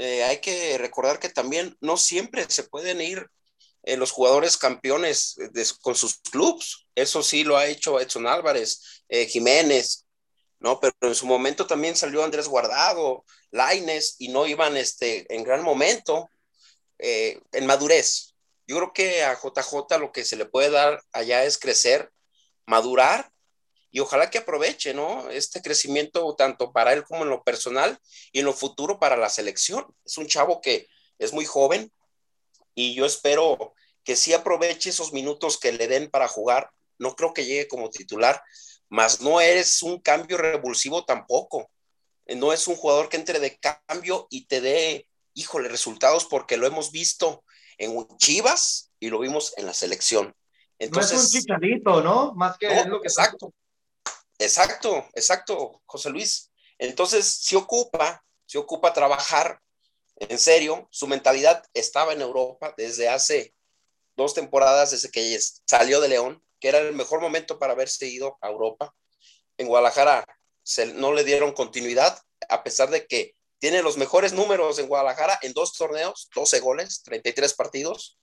[0.00, 3.26] eh, hay que recordar que también no siempre se pueden ir
[3.82, 5.36] eh, los jugadores campeones
[5.80, 6.86] con sus clubes.
[6.94, 10.06] Eso sí lo ha hecho Edson Álvarez, eh, Jiménez,
[10.60, 10.78] ¿no?
[10.78, 15.64] Pero en su momento también salió Andrés Guardado, Laines, y no iban este, en gran
[15.64, 16.30] momento,
[16.98, 18.34] en madurez.
[18.68, 22.12] Yo creo que a JJ lo que se le puede dar allá es crecer,
[22.66, 23.32] madurar
[23.98, 25.28] y ojalá que aproveche, ¿no?
[25.28, 27.98] Este crecimiento tanto para él como en lo personal
[28.30, 29.84] y en lo futuro para la selección.
[30.04, 30.86] Es un chavo que
[31.18, 31.92] es muy joven
[32.76, 36.70] y yo espero que sí aproveche esos minutos que le den para jugar.
[36.96, 38.40] No creo que llegue como titular,
[38.88, 41.68] mas no eres un cambio revulsivo tampoco.
[42.36, 46.68] No es un jugador que entre de cambio y te dé, híjole, resultados porque lo
[46.68, 47.42] hemos visto
[47.78, 50.36] en Chivas y lo vimos en la selección.
[50.78, 52.32] Entonces, no es un chicharito, ¿no?
[52.34, 53.52] Más que lo que exacto.
[54.38, 56.52] Exacto, exacto, José Luis.
[56.78, 59.60] Entonces, se ocupa, se ocupa trabajar
[60.16, 60.88] en serio.
[60.90, 63.54] Su mentalidad estaba en Europa desde hace
[64.16, 68.38] dos temporadas, desde que salió de León, que era el mejor momento para haberse ido
[68.40, 68.94] a Europa.
[69.56, 70.24] En Guadalajara
[70.94, 75.52] no le dieron continuidad, a pesar de que tiene los mejores números en Guadalajara en
[75.52, 78.18] dos torneos, 12 goles, 33 partidos,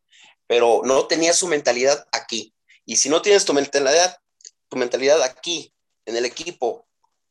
[0.47, 2.53] pero no tenía su mentalidad aquí.
[2.85, 4.17] Y si no tienes tu mentalidad,
[4.69, 5.74] tu mentalidad aquí
[6.05, 6.87] en el equipo,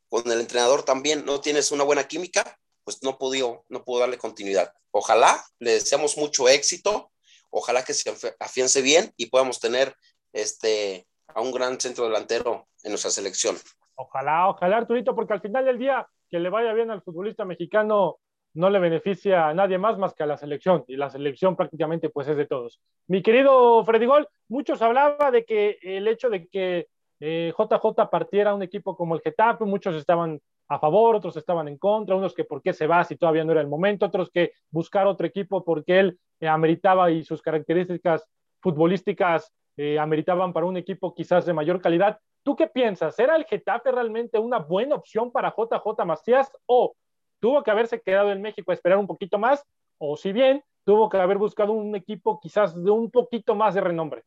[0.09, 4.19] con el entrenador también no tienes una buena química, pues no pudo, no pudo darle
[4.19, 4.73] continuidad.
[4.91, 7.11] Ojalá, le deseamos mucho éxito,
[7.51, 9.95] ojalá que se afiance bien y podamos tener
[10.33, 13.57] este, a un gran centro delantero en nuestra selección.
[13.97, 18.19] Ojalá, ojalá, Arturito, porque al final del día que le vaya bien al futbolista mexicano
[18.55, 22.09] no le beneficia a nadie más más que a la selección, y la selección prácticamente
[22.09, 22.81] pues es de todos.
[23.09, 26.87] Mi querido Freddy Gol, muchos hablaba de que el hecho de que
[27.21, 31.79] JJ eh, partiera un equipo como el Getafe, muchos estaban a favor, otros estaban en
[31.79, 34.53] contra, unos que por qué se va si todavía no era el momento, otros que
[34.71, 38.27] buscar otro equipo porque él eh, ameritaba y sus características
[38.61, 42.19] futbolísticas eh, ameritaban para un equipo quizás de mayor calidad.
[42.43, 43.19] ¿Tú qué piensas?
[43.19, 46.95] ¿Era el Getafe realmente una buena opción para JJ Macías o
[47.41, 49.65] tuvo que haberse quedado en México a esperar un poquito más?
[49.99, 53.81] O si bien tuvo que haber buscado un equipo quizás de un poquito más de
[53.81, 54.23] renombre.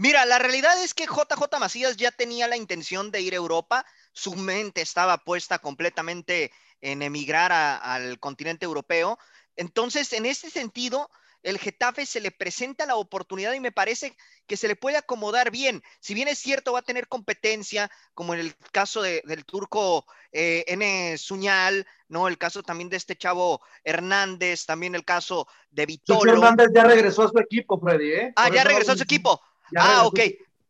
[0.00, 3.84] Mira, la realidad es que JJ Macías ya tenía la intención de ir a Europa,
[4.12, 9.18] su mente estaba puesta completamente en emigrar al continente europeo.
[9.56, 11.10] Entonces, en ese sentido,
[11.42, 15.50] el Getafe se le presenta la oportunidad y me parece que se le puede acomodar
[15.50, 15.82] bien.
[16.00, 20.64] Si bien es cierto, va a tener competencia, como en el caso del turco eh,
[20.66, 21.18] N.
[21.18, 22.26] Suñal, ¿no?
[22.26, 26.32] El caso también de este chavo Hernández, también el caso de Vitolo.
[26.32, 28.32] Hernández ya regresó a su equipo, Freddy, ¿eh?
[28.36, 29.42] Ah, ya regresó a su equipo.
[29.76, 30.20] Ah, ok.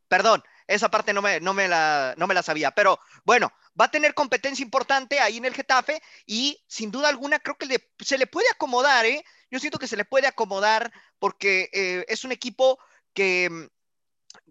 [0.09, 2.71] Perdón, esa parte no me, no, me la, no me la sabía.
[2.71, 7.39] Pero bueno, va a tener competencia importante ahí en el Getafe y sin duda alguna
[7.39, 7.67] creo que
[7.99, 9.25] se le puede acomodar, ¿eh?
[9.51, 12.79] Yo siento que se le puede acomodar porque eh, es un equipo
[13.15, 13.69] que,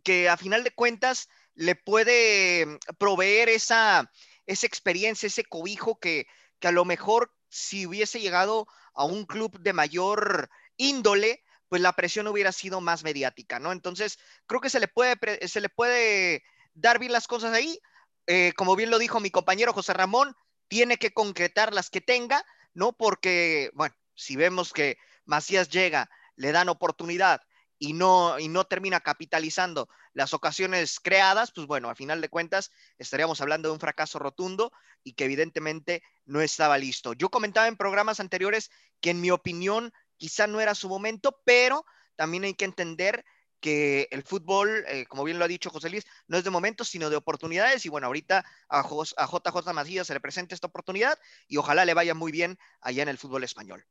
[0.04, 4.12] que a final de cuentas le puede proveer esa,
[4.46, 6.28] esa experiencia, ese cobijo que,
[6.60, 11.94] que a lo mejor si hubiese llegado a un club de mayor índole, pues la
[11.94, 13.72] presión hubiera sido más mediática, ¿no?
[13.72, 17.80] Entonces, creo que se le puede, se le puede dar bien las cosas ahí.
[18.28, 20.36] Eh, como bien lo dijo mi compañero José Ramón,
[20.68, 22.94] tiene que concretar las que tenga, ¿no?
[22.94, 27.42] Porque, bueno, si vemos que Macías llega, le dan oportunidad
[27.78, 32.72] y no, y no termina capitalizando las ocasiones creadas, pues bueno, a final de cuentas
[32.98, 34.72] estaríamos hablando de un fracaso rotundo
[35.04, 37.14] y que evidentemente no estaba listo.
[37.14, 38.70] Yo comentaba en programas anteriores
[39.02, 43.26] que en mi opinión quizá no era su momento, pero también hay que entender
[43.60, 46.88] que el fútbol, eh, como bien lo ha dicho José Luis, no es de momentos,
[46.88, 47.86] sino de oportunidades.
[47.86, 51.94] Y bueno, ahorita a, a JJ Macías se le presenta esta oportunidad y ojalá le
[51.94, 53.84] vaya muy bien allá en el fútbol español.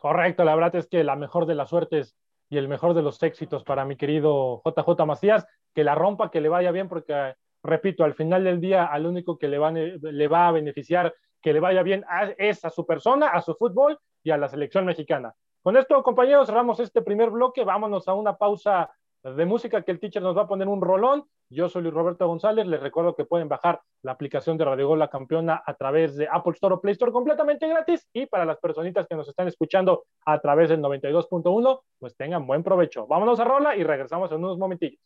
[0.00, 2.16] Correcto, la verdad es que la mejor de las suertes
[2.48, 6.40] y el mejor de los éxitos para mi querido JJ Macías, que la rompa, que
[6.40, 10.28] le vaya bien, porque, repito, al final del día, al único que le va, le
[10.28, 12.04] va a beneficiar que le vaya bien
[12.36, 13.98] es a su persona, a su fútbol
[14.30, 15.34] a la selección mexicana.
[15.62, 17.64] Con esto, compañeros, cerramos este primer bloque.
[17.64, 18.90] Vámonos a una pausa
[19.22, 21.24] de música que el teacher nos va a poner un rolón.
[21.50, 22.66] Yo soy Luis Roberto González.
[22.66, 26.28] Les recuerdo que pueden bajar la aplicación de Radio Gol La Campeona a través de
[26.30, 28.06] Apple Store o Play Store completamente gratis.
[28.12, 32.62] Y para las personitas que nos están escuchando a través del 92.1, pues tengan buen
[32.62, 33.06] provecho.
[33.06, 35.00] Vámonos a Rola y regresamos en unos momentillos.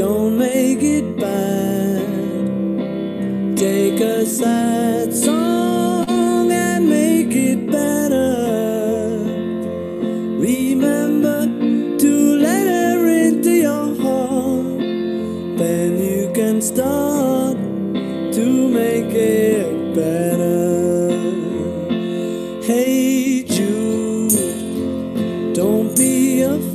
[0.00, 2.00] don't make it bad.
[3.54, 5.69] Take a sad song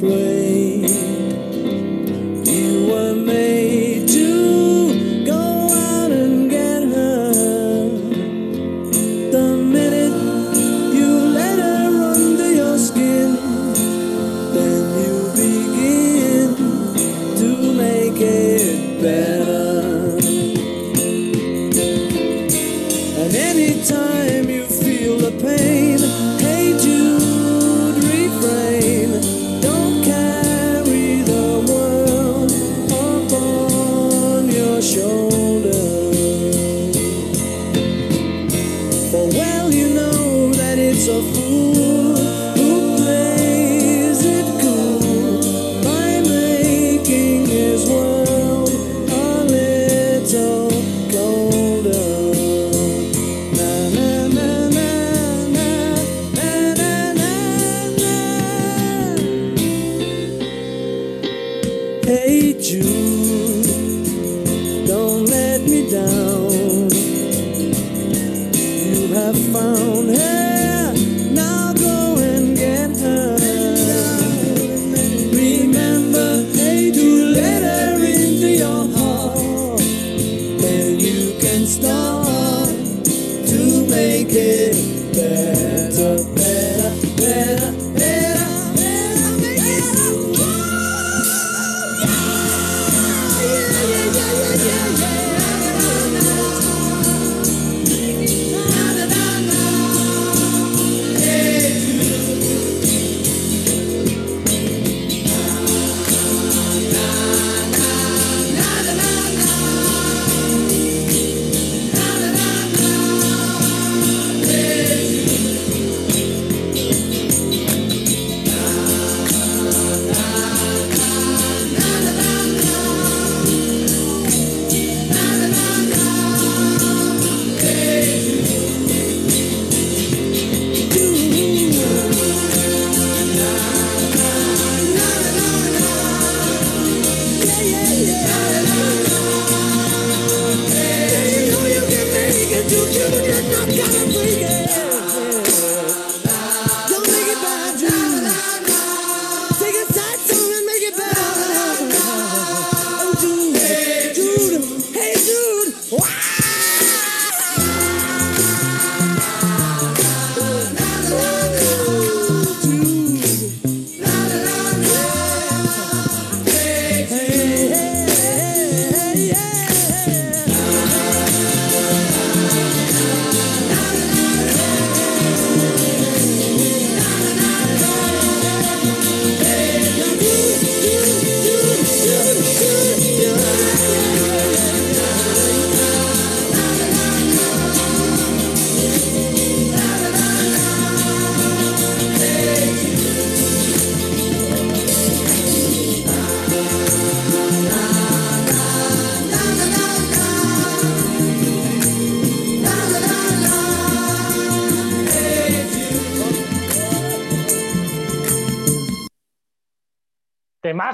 [0.05, 0.44] blame.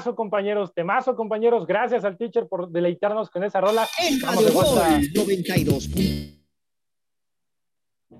[0.02, 1.64] Temazo, compañeros, temazo, compañeros.
[1.64, 3.86] Gracias al teacher por deleitarnos con esa rola.
[4.00, 4.88] Estamos de vuelta.
[4.90, 5.90] Gol 92.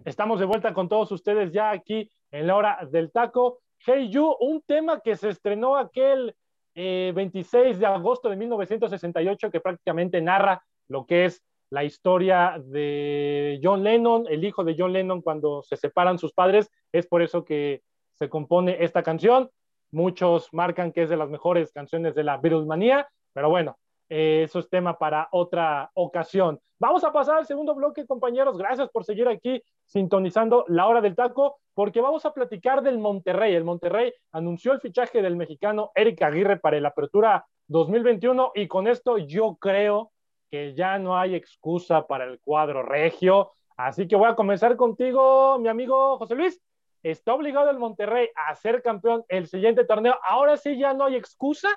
[0.04, 3.58] Estamos de vuelta con todos ustedes ya aquí en la hora del taco.
[3.84, 6.36] Hey You, un tema que se estrenó aquel
[6.76, 13.58] eh, 26 de agosto de 1968 que prácticamente narra lo que es la historia de
[13.60, 16.70] John Lennon, el hijo de John Lennon cuando se separan sus padres.
[16.92, 17.82] Es por eso que
[18.14, 19.50] se compone esta canción.
[19.92, 23.76] Muchos marcan que es de las mejores canciones de la Beatlemanía, pero bueno,
[24.08, 26.60] eh, eso es tema para otra ocasión.
[26.78, 28.58] Vamos a pasar al segundo bloque, compañeros.
[28.58, 33.54] Gracias por seguir aquí sintonizando la hora del taco, porque vamos a platicar del Monterrey.
[33.54, 38.88] El Monterrey anunció el fichaje del mexicano Eric Aguirre para la apertura 2021 y con
[38.88, 40.10] esto yo creo
[40.50, 43.52] que ya no hay excusa para el cuadro regio.
[43.76, 46.60] Así que voy a comenzar contigo, mi amigo José Luis.
[47.02, 50.14] Está obligado el Monterrey a ser campeón el siguiente torneo.
[50.26, 51.68] Ahora sí ya no hay excusa.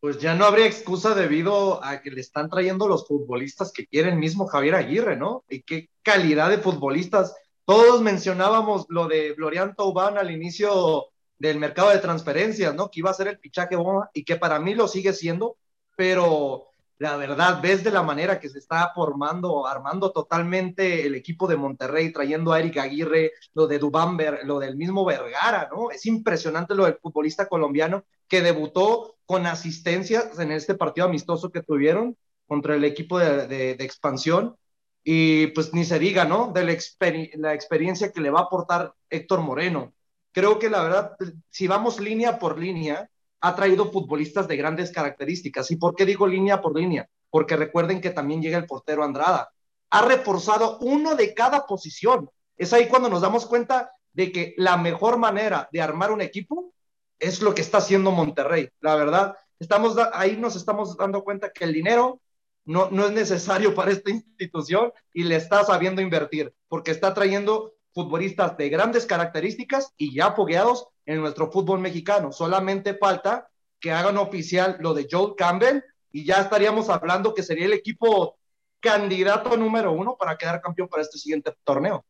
[0.00, 4.08] Pues ya no habría excusa debido a que le están trayendo los futbolistas que quiere
[4.08, 5.44] el mismo Javier Aguirre, ¿no?
[5.48, 7.36] Y qué calidad de futbolistas.
[7.64, 11.06] Todos mencionábamos lo de Florian Taubán al inicio
[11.38, 12.90] del mercado de transferencias, ¿no?
[12.90, 15.56] Que iba a ser el fichaje bomba y que para mí lo sigue siendo,
[15.96, 16.71] pero
[17.02, 21.56] la verdad, ves de la manera que se está formando, armando totalmente el equipo de
[21.56, 25.90] Monterrey, trayendo a Eric Aguirre, lo de Dubán, lo del mismo Vergara, ¿no?
[25.90, 31.60] Es impresionante lo del futbolista colombiano que debutó con asistencias en este partido amistoso que
[31.60, 34.56] tuvieron contra el equipo de, expansión.
[35.02, 36.52] Y pues ni se diga, ¿no?
[36.52, 39.92] De la experiencia que le va a aportar Héctor Moreno.
[40.30, 41.16] Creo que la verdad,
[41.50, 43.10] si vamos línea por línea,
[43.42, 45.70] ha traído futbolistas de grandes características.
[45.72, 47.08] ¿Y por qué digo línea por línea?
[47.28, 49.50] Porque recuerden que también llega el portero Andrada.
[49.90, 52.30] Ha reforzado uno de cada posición.
[52.56, 56.72] Es ahí cuando nos damos cuenta de que la mejor manera de armar un equipo
[57.18, 58.68] es lo que está haciendo Monterrey.
[58.80, 62.20] La verdad, estamos ahí nos estamos dando cuenta que el dinero
[62.64, 67.74] no, no es necesario para esta institución y le está sabiendo invertir, porque está trayendo
[67.92, 72.32] futbolistas de grandes características y ya fogueados en nuestro fútbol mexicano.
[72.32, 73.48] Solamente falta
[73.80, 78.36] que hagan oficial lo de Joel Campbell y ya estaríamos hablando que sería el equipo
[78.80, 82.04] candidato número uno para quedar campeón para este siguiente torneo.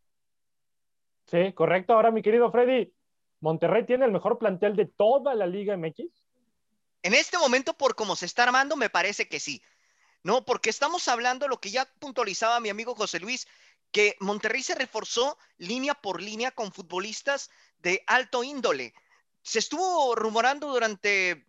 [1.26, 1.94] Sí, correcto.
[1.94, 2.92] Ahora, mi querido Freddy,
[3.40, 6.04] ¿Monterrey tiene el mejor plantel de toda la Liga MX?
[7.02, 9.62] En este momento, por cómo se está armando, me parece que sí.
[10.22, 13.48] No, porque estamos hablando lo que ya puntualizaba mi amigo José Luis,
[13.90, 17.50] que Monterrey se reforzó línea por línea con futbolistas
[17.82, 18.94] de alto índole.
[19.42, 21.46] Se estuvo rumorando durante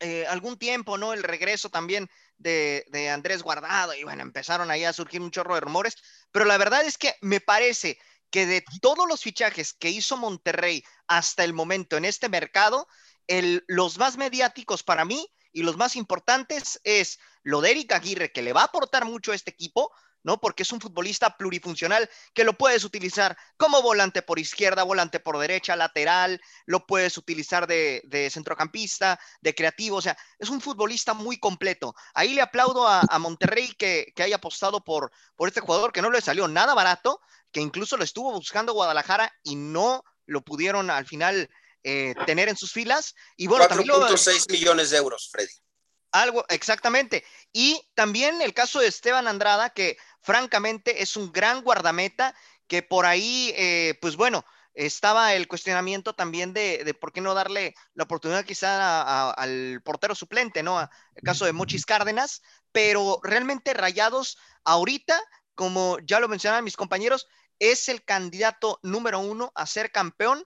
[0.00, 1.12] eh, algún tiempo, ¿no?
[1.12, 5.54] El regreso también de, de, Andrés Guardado y bueno, empezaron ahí a surgir un chorro
[5.54, 5.96] de rumores,
[6.30, 7.98] pero la verdad es que me parece
[8.30, 12.88] que de todos los fichajes que hizo Monterrey hasta el momento en este mercado,
[13.28, 18.32] el, los más mediáticos para mí y los más importantes es lo de Eric Aguirre,
[18.32, 19.92] que le va a aportar mucho a este equipo,
[20.24, 20.40] ¿no?
[20.40, 25.38] Porque es un futbolista plurifuncional que lo puedes utilizar como volante por izquierda, volante por
[25.38, 31.14] derecha, lateral, lo puedes utilizar de, de centrocampista, de creativo, o sea, es un futbolista
[31.14, 31.94] muy completo.
[32.14, 36.10] Ahí le aplaudo a, Monterrey que, que, haya apostado por, por este jugador que no
[36.10, 37.20] le salió nada barato,
[37.52, 41.48] que incluso lo estuvo buscando Guadalajara y no lo pudieron al final
[41.82, 43.14] eh, tener en sus filas.
[43.36, 45.52] Y bueno, 4.6 millones de euros, Freddy.
[46.14, 47.24] Algo, exactamente.
[47.52, 52.36] Y también el caso de Esteban Andrada, que francamente es un gran guardameta,
[52.68, 54.44] que por ahí, eh, pues bueno,
[54.74, 60.14] estaba el cuestionamiento también de, de, por qué no darle la oportunidad quizá al portero
[60.14, 60.78] suplente, ¿no?
[60.78, 65.20] A, el caso de Mochis Cárdenas, pero realmente Rayados ahorita,
[65.56, 67.26] como ya lo mencionaban mis compañeros,
[67.58, 70.44] es el candidato número uno a ser campeón,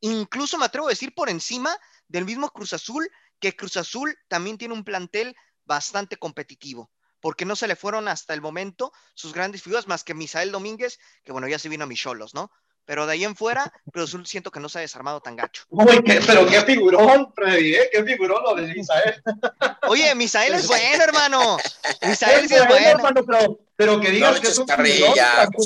[0.00, 1.78] incluso me atrevo a decir por encima
[2.08, 3.08] del mismo Cruz Azul,
[3.40, 6.90] que Cruz Azul también tiene un plantel bastante competitivo.
[7.18, 11.00] porque no se le fueron hasta el momento sus grandes figuras, más que Misael Domínguez,
[11.24, 12.52] que bueno, ya se vino a mis cholos, ¿no?
[12.84, 15.64] Pero de ahí en fuera, pero siento que no se ha desarmado tan gacho.
[15.70, 17.88] Uy, pero qué figurón, Freddy, ¿eh?
[17.90, 19.22] Qué figurón lo de Misael.
[19.88, 21.56] Oye, Misael es bueno, hermano.
[22.02, 22.90] Misael sí es bueno.
[22.90, 25.14] Hermano, pero, pero, que digas que es un figurón,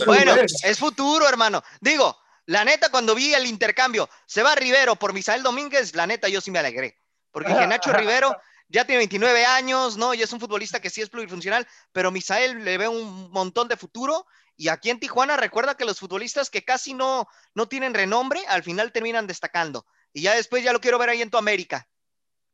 [0.06, 1.62] Bueno, es futuro, hermano.
[1.80, 2.16] Digo,
[2.46, 6.40] la neta, cuando vi el intercambio, se va Rivero por Misael Domínguez, la neta, yo
[6.40, 6.96] sí me alegré.
[7.31, 8.37] Porque dije, Nacho Rivero
[8.68, 10.14] ya tiene 29 años, ¿no?
[10.14, 13.76] Y es un futbolista que sí es plurifuncional, pero Misael le ve un montón de
[13.76, 14.26] futuro.
[14.57, 18.62] Y aquí en Tijuana, recuerda que los futbolistas que casi no, no tienen renombre, al
[18.62, 19.87] final terminan destacando.
[20.12, 21.87] Y ya después ya lo quiero ver ahí en tu América.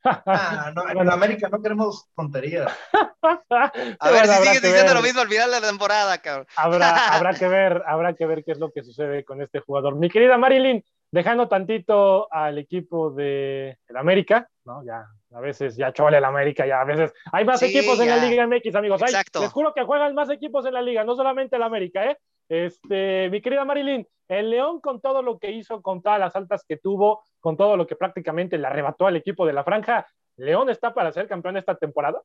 [0.04, 2.72] Ah, no, en América no queremos tonterías.
[4.00, 6.46] A ver si sigues diciendo lo mismo al final de la temporada, cabrón.
[6.56, 9.96] Habrá, habrá que ver, habrá que ver qué es lo que sucede con este jugador.
[9.96, 10.84] Mi querida Marilyn,
[11.16, 14.84] dejando tantito al equipo de el América, ¿no?
[14.84, 18.08] Ya a veces ya chole el América, ya a veces hay más Sí, equipos en
[18.08, 18.16] la.
[18.16, 19.02] Liga MX, amigos.
[19.02, 19.40] Hay, Exacto.
[19.40, 22.18] les juro que juegan más equipos en la liga, no solamente el América, ¿eh?
[22.50, 26.64] Este, mi querida Marilyn, el León con todo lo que hizo, con todas las altas
[26.68, 30.06] que tuvo, con todo lo que prácticamente le arrebató al equipo de la franja,
[30.36, 32.20] ¿León está para ser campeón esta temporada?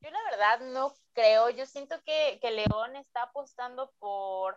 [0.00, 4.56] Yo la verdad no creo, yo siento que, que León está apostando por,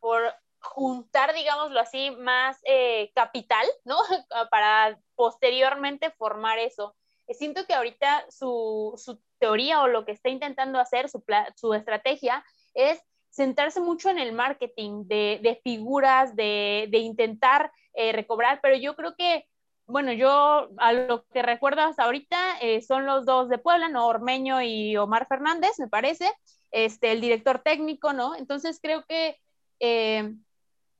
[0.00, 3.96] por juntar, digámoslo así, más eh, capital, ¿no?
[4.50, 6.94] Para posteriormente formar eso.
[7.26, 11.22] Eh, Siento que ahorita su, su teoría o lo que está intentando hacer, su,
[11.56, 12.44] su estrategia,
[12.74, 18.76] es centrarse mucho en el marketing de, de figuras, de, de intentar eh, recobrar, pero
[18.76, 19.46] yo creo que
[19.86, 24.06] bueno, yo a lo que recuerdo hasta ahorita eh, son los dos de Puebla, ¿no?
[24.08, 26.32] Ormeño y Omar Fernández, me parece,
[26.72, 28.34] este, el director técnico, ¿no?
[28.34, 29.36] Entonces creo que
[29.80, 30.34] eh,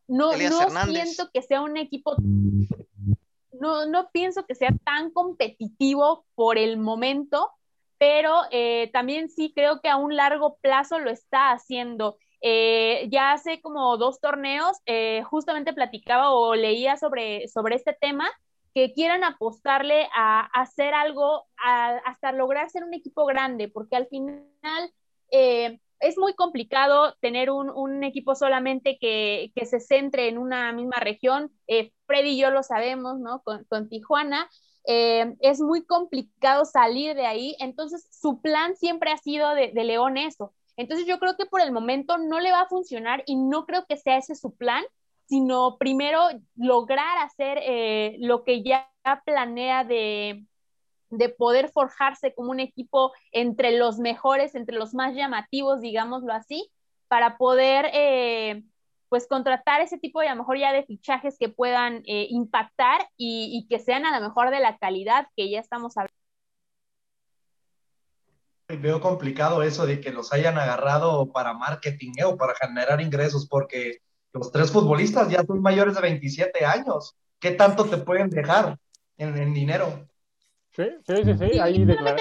[0.08, 0.58] no, no
[0.92, 2.14] siento que sea un equipo,
[3.60, 7.50] no, no pienso que sea tan competitivo por el momento,
[7.98, 12.18] pero eh, también sí creo que a un largo plazo lo está haciendo.
[12.42, 18.28] Eh, ya hace como dos torneos, eh, justamente platicaba o leía sobre, sobre este tema,
[18.74, 23.96] que quieran apostarle a, a hacer algo a- hasta lograr ser un equipo grande, porque
[23.96, 24.44] al final
[26.00, 30.98] es muy complicado tener un, un equipo solamente que, que, se centre en una misma
[31.00, 31.50] región.
[31.66, 33.42] Eh, Freddy y yo lo sabemos, ¿no?
[33.42, 34.48] Con, con Tijuana.
[34.86, 37.56] Eh, es muy complicado salir de ahí.
[37.58, 40.54] Entonces, su plan siempre ha sido de, de León eso.
[40.76, 43.86] Entonces, yo creo que por el momento no le va a funcionar y no creo
[43.88, 44.84] que sea ese su plan,
[45.26, 48.90] sino primero lograr hacer eh, lo que ya
[49.24, 50.44] planea de,
[51.10, 56.70] de, poder forjarse como un equipo entre los mejores, entre los más llamativos, digámoslo así,
[57.08, 58.64] para poder eh,
[59.08, 63.08] pues contratar ese tipo de a lo mejor ya de fichajes que puedan eh, impactar
[63.16, 66.14] y, que sean a lo mejor de la calidad que ya estamos hablando.
[68.68, 72.24] Veo complicado eso de que los hayan agarrado para marketing ¿eh?
[72.24, 73.98] o para generar ingresos, porque
[74.32, 77.16] los tres futbolistas ya son mayores de 27 años.
[77.38, 78.76] ¿Qué tanto te pueden dejar
[79.18, 80.08] en dinero?
[80.76, 81.58] Sí, sí, sí, sí.
[81.58, 82.16] Ahí declara...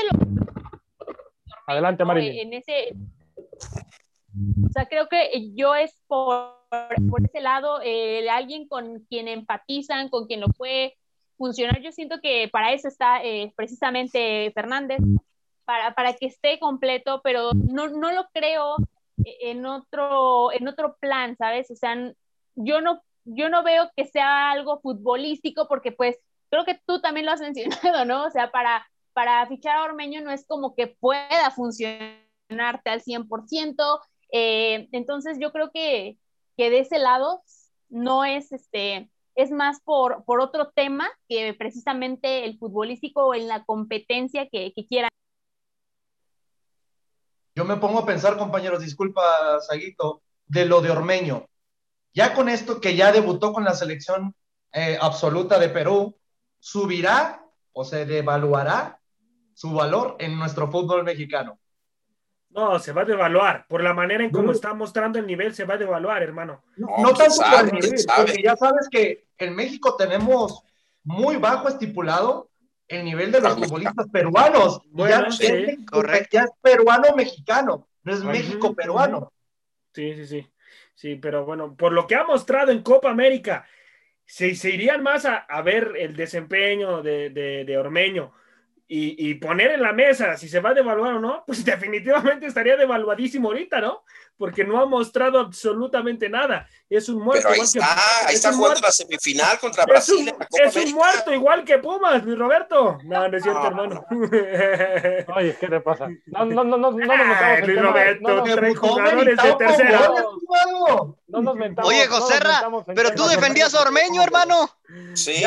[1.67, 2.47] Adelante, Marilyn.
[2.47, 2.95] En ese...
[4.65, 6.55] O sea, creo que yo es por,
[7.09, 10.97] por ese lado, eh, alguien con quien empatizan, con quien lo puede
[11.37, 11.81] funcionar.
[11.81, 14.99] Yo siento que para eso está eh, precisamente Fernández,
[15.63, 18.75] para, para que esté completo, pero no, no lo creo
[19.23, 21.71] en otro, en otro plan, ¿sabes?
[21.71, 21.95] O sea,
[22.55, 26.17] yo no, yo no veo que sea algo futbolístico porque pues
[26.55, 28.25] creo que tú también lo has mencionado, ¿no?
[28.25, 33.99] O sea, para, para fichar a Ormeño no es como que pueda funcionarte al 100%,
[34.31, 36.17] eh, entonces yo creo que,
[36.57, 37.41] que de ese lado
[37.89, 43.47] no es este, es más por, por otro tema que precisamente el futbolístico o en
[43.47, 45.09] la competencia que, que quieran.
[47.55, 51.45] Yo me pongo a pensar, compañeros, disculpa, Saguito, de lo de Ormeño.
[52.13, 54.35] Ya con esto que ya debutó con la selección
[54.73, 56.17] eh, absoluta de Perú,
[56.65, 58.99] ¿subirá o se devaluará
[59.53, 61.59] su valor en nuestro fútbol mexicano?
[62.49, 63.67] No, se va a devaluar.
[63.67, 66.63] Por la manera en cómo está mostrando el nivel, se va a devaluar, hermano.
[66.75, 70.63] No, no tanto sabe, por el nivel, porque ya sabes que en México tenemos
[71.03, 72.49] muy bajo estipulado
[72.87, 74.81] el nivel de los futbolistas peruanos.
[74.89, 78.57] Bueno, ya, sí, es, ya, es, peruano-mexicano, no es uh -huh.
[78.57, 79.29] Uh -huh.
[79.93, 80.51] Sí, sí, sí.
[80.95, 83.67] Sí, pero bueno, por lo que ha mostrado en Copa América,
[84.25, 88.33] se, se irían más a, a ver el desempeño de, de, de, Ormeño.
[88.87, 92.77] y, poner en la mesa si se va a devaluar o no, pues definitivamente estaría
[92.77, 94.03] devaluadísimo ahorita, ¿no?
[94.37, 96.67] Porque no ha mostrado absolutamente nada.
[96.89, 97.47] Es un muerto.
[97.47, 100.33] Pero ahí está, ahí está jugando la semifinal contra Brasil.
[100.51, 102.97] Es, un, muerto igual que Pumas, Luis Roberto.
[103.03, 104.05] No, no es cierto, hermano.
[105.35, 106.09] Oye, ¿qué te pasa?
[106.25, 110.11] No, no, no, no, no nos metamos Luis Roberto, tres jugadores de tercera.
[111.27, 111.89] No nos mentamos.
[111.89, 114.69] Oye, Joserra, pero tú defendías a Ormeño, hermano.
[115.13, 115.35] Sí.
[115.35, 115.43] Sí,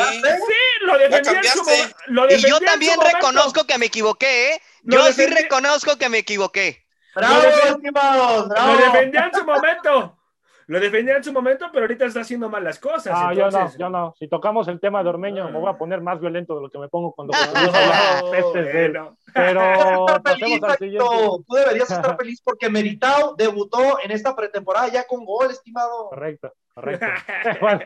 [0.81, 2.35] lo defendí en su momento.
[2.35, 4.61] Y yo también reconozco que me equivoqué, ¿eh?
[4.83, 6.88] Yo sí reconozco que me equivoqué.
[7.19, 8.71] Bravo, estimados, bravo.
[8.71, 10.19] Lo defendía en su momento.
[10.69, 13.11] Lo defendía en su momento, pero ahorita está haciendo mal las cosas.
[13.15, 14.13] Ah, yo no, yo no.
[14.19, 16.77] Si tocamos el tema de Ormeño, me voy a poner más violento de lo que
[16.77, 17.33] me pongo cuando
[18.23, 18.99] no, pestes de él.
[19.33, 21.05] Pero pasemos al siguiente.
[21.47, 26.09] Tú deberías estar feliz porque Meritao debutó en esta pretemporada ya con gol, estimado.
[26.09, 27.07] Correcto, correcto.
[27.61, 27.81] bueno,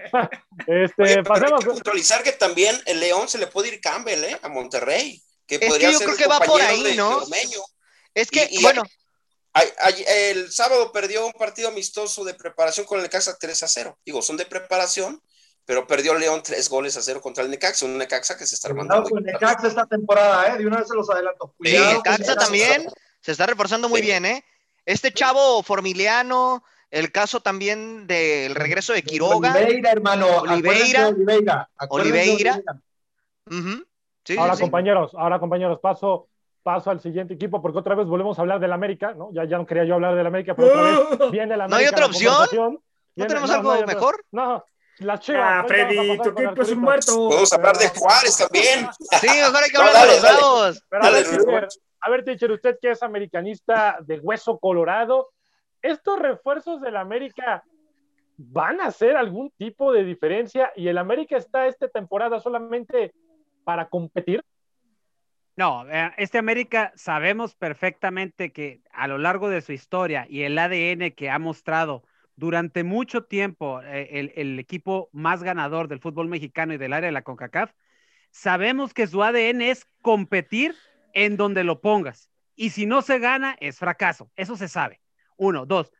[0.67, 1.53] este, Oye, pasemos.
[1.53, 4.37] Hay que puntualizar que también el León se le puede ir Campbell, ¿eh?
[4.43, 5.21] A Monterrey.
[5.47, 7.21] Que es que yo creo que va por ahí, ¿no?
[8.13, 8.83] Es que, bueno
[9.53, 13.97] el sábado perdió un partido amistoso de preparación con el Necaxa 3 a 0.
[14.05, 15.21] Digo, son de preparación,
[15.65, 18.69] pero perdió León tres goles a cero contra el Necaxa, un Necaxa que se está
[18.69, 19.03] armando.
[19.15, 20.57] el Necaxa esta temporada, ¿eh?
[20.57, 21.53] De una vez se los adelanto.
[21.63, 22.87] Sí, Necaxa también
[23.21, 24.43] se está reforzando muy bien, ¿eh?
[24.85, 29.53] Este chavo Formiliano, el caso también del regreso de Quiroga.
[29.53, 30.27] Oliveira, hermano.
[30.39, 31.07] Oliveira.
[31.07, 31.69] Oliveira.
[31.89, 32.61] Oliveira.
[34.37, 36.27] ahora, compañeros, ahora, compañeros, paso
[36.63, 39.29] paso al siguiente equipo porque otra vez volvemos a hablar del América, ¿no?
[39.33, 41.67] Ya, ya no quería yo hablar del América, pero otra vez viene el América.
[41.67, 42.79] ¿No hay otra opción?
[43.15, 44.23] ¿No tenemos algo mejor?
[44.31, 44.63] No,
[44.99, 45.59] la chiva.
[45.59, 47.15] Ah, Freddy, tu equipo es un muerto.
[47.15, 48.87] Podemos hablar de Juárez también.
[49.21, 50.83] Sí, mejor hay que hablar de los bravos.
[50.91, 51.67] a, ver, teacher,
[52.01, 55.29] a ver, teacher, usted que es americanista de hueso colorado,
[55.81, 57.63] ¿estos refuerzos del América
[58.37, 60.71] van a hacer algún tipo de diferencia?
[60.75, 63.13] ¿Y el América está esta temporada solamente
[63.63, 64.43] para competir?
[65.55, 70.57] No, eh, este América sabemos perfectamente que a lo largo de su historia y el
[70.57, 72.03] ADN que ha mostrado
[72.35, 77.11] durante mucho tiempo eh, el, equipo más ganador del fútbol mexicano y del área de
[77.11, 77.71] la CONCACAF,
[78.31, 80.75] sabemos que su ADN es competir
[81.13, 82.31] en donde lo pongas.
[82.55, 84.31] Y si no se gana, es fracaso.
[84.35, 85.01] Eso se sabe.
[85.37, 85.91] Uno, dos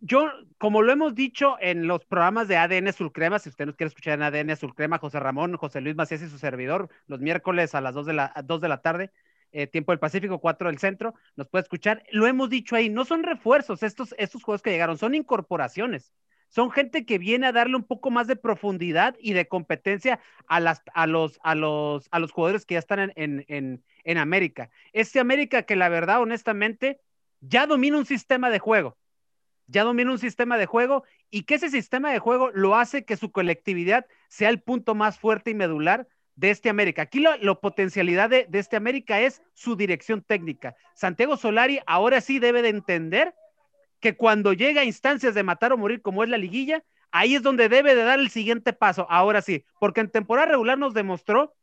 [0.00, 3.88] yo, como lo hemos dicho en los programas de ADN Sulcrema, si usted nos quiere
[3.88, 7.80] escuchar en ADN Sulcrema, José Ramón, José Luis Macías y su servidor, los miércoles a
[7.80, 9.10] las 2 de la, 2 de la tarde,
[9.52, 12.02] eh, tiempo del Pacífico, 4 del centro, nos puede escuchar.
[12.12, 16.12] Lo hemos dicho ahí, no son refuerzos estos, estos juegos que llegaron, son incorporaciones.
[16.48, 20.60] Son gente que viene a darle un poco más de profundidad y de competencia a,
[20.60, 24.70] las, a, los, a, los, a los jugadores que ya están en, en, en América.
[24.92, 27.00] Este América que la verdad, honestamente,
[27.40, 28.96] ya domina un sistema de juego
[29.66, 33.16] ya domina un sistema de juego y que ese sistema de juego lo hace que
[33.16, 36.06] su colectividad sea el punto más fuerte y medular
[36.36, 37.02] de este América.
[37.02, 40.76] Aquí la potencialidad de, este América es su dirección técnica.
[40.94, 43.34] Santiago Solari ahora sí debe de entender
[44.00, 47.42] que cuando llega a instancias de matar o morir como es la liguilla, ahí es
[47.42, 49.06] donde debe de dar el siguiente paso.
[49.08, 51.54] Ahora sí, porque en temporada regular nos demostró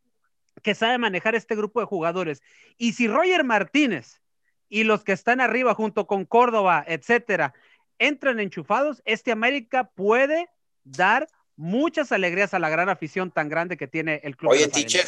[0.64, 2.42] que sabe manejar este grupo de jugadores.
[2.78, 4.22] Y si Roger Martínez
[4.70, 7.54] y los que están arriba junto con Córdoba, etcétera,
[8.02, 10.50] entran enchufados, este América puede
[10.84, 14.52] dar muchas alegrías a la gran afición tan grande que tiene el club.
[14.52, 15.06] Oye, teacher,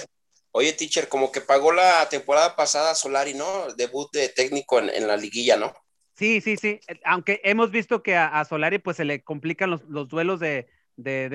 [0.51, 3.73] oye, teacher, como que pagó la temporada pasada Solari, ¿no?
[3.73, 5.73] Debut de técnico en, la liguilla, ¿no?
[6.15, 6.79] Sí, sí, sí.
[7.03, 10.67] Aunque hemos visto que a, Solari pues se le complican los, duelos de,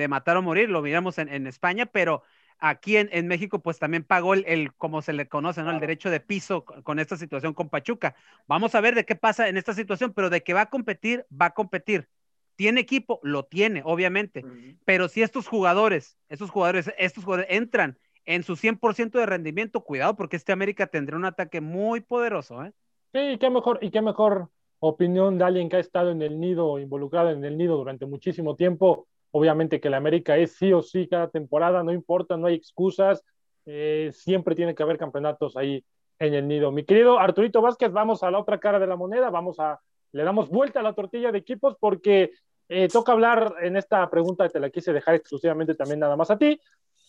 [0.07, 2.23] matar o morir, lo miramos en, en España, pero
[2.59, 5.71] aquí en, México, pues también pagó el, como se le conoce, ¿no?
[5.71, 8.15] El derecho de piso con, esta situación con Pachuca.
[8.47, 11.25] Vamos a ver de qué pasa en esta situación, pero de que va a competir,
[11.29, 12.07] va a competir.
[12.55, 13.19] ¿Tiene equipo?
[13.23, 14.43] Lo tiene, obviamente.
[14.83, 20.15] Pero si estos jugadores, estos jugadores, estos jugadores entran en su 100% de rendimiento, cuidado,
[20.15, 22.73] porque este América tendrá un ataque muy poderoso, ¿eh?
[23.13, 24.49] Sí, qué mejor, y qué mejor
[24.79, 28.55] opinión de alguien que ha estado en el nido, involucrado en el nido durante muchísimo
[28.55, 32.55] tiempo, Obviamente que la América es sí o sí cada temporada, no importa, no hay
[32.55, 33.23] excusas,
[33.65, 35.83] eh, siempre tiene que haber campeonatos ahí
[36.17, 36.71] en el nido.
[36.71, 39.79] Mi querido Arturito Vázquez, vamos a la otra cara de la moneda, vamos a,
[40.11, 42.31] le damos vuelta a la tortilla de equipos porque
[42.67, 46.37] eh, toca hablar en esta pregunta, te la quise dejar exclusivamente también nada más a
[46.37, 46.59] ti,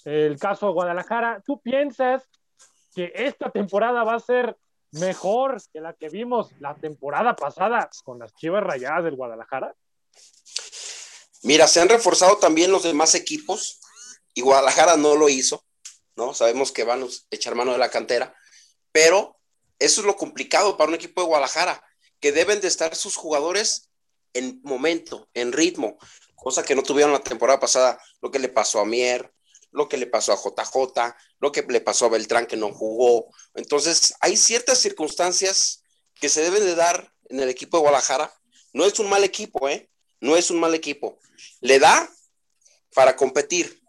[0.05, 2.29] el caso Guadalajara, ¿tú piensas
[2.95, 4.57] que esta temporada va a ser
[4.93, 9.75] mejor que la que vimos la temporada pasada con las Chivas Rayadas del Guadalajara?
[11.43, 13.81] Mira, se han reforzado también los demás equipos
[14.35, 15.65] y Guadalajara no lo hizo,
[16.17, 16.35] ¿no?
[16.35, 18.35] Sabemos que van a echar mano de la cantera,
[18.93, 19.41] pero
[19.79, 21.83] eso es lo complicado para un equipo de Guadalajara,
[22.21, 23.89] que deben de estar sus jugadores
[24.35, 25.99] en momento, en ritmo,
[26.37, 29.33] cosa que no tuvieron la temporada pasada, lo que le pasó a Mier,
[29.73, 33.33] lo que le pasó a JJ, lo que le pasó a Beltrán que no jugó.
[33.55, 35.83] Entonces, hay ciertas circunstancias
[36.15, 38.33] que se deben de dar en el equipo de Guadalajara.
[38.73, 39.89] No es un mal equipo, ¿eh?
[40.21, 41.19] No es un mal equipo.
[41.61, 42.09] Le da
[42.95, 43.83] para competir.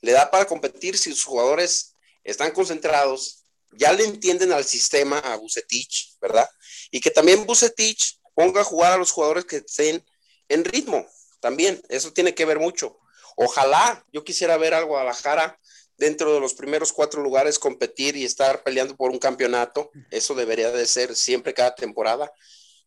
[0.00, 5.36] Le da para competir si sus jugadores están concentrados, ya le entienden al sistema a
[5.36, 6.48] Bucetich, ¿verdad?
[6.90, 10.04] Y que también Bucetich ponga a jugar a los jugadores que estén
[10.48, 11.06] en ritmo.
[11.40, 12.98] También, eso tiene que ver mucho.
[13.36, 15.58] Ojalá yo quisiera ver al Guadalajara
[15.96, 19.90] dentro de los primeros cuatro lugares competir y estar peleando por un campeonato.
[20.10, 22.32] Eso debería de ser siempre cada temporada.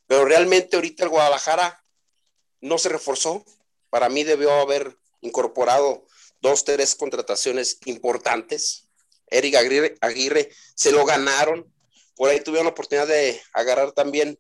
[0.08, 1.84] Pero realmente ahorita el Guadalajara
[2.66, 3.46] no se reforzó.
[3.90, 6.06] Para mí debió haber incorporado
[6.42, 8.88] dos, tres contrataciones importantes.
[9.28, 11.72] Eric Aguirre, Aguirre se lo ganaron.
[12.16, 14.40] Por ahí tuvieron la oportunidad de agarrar también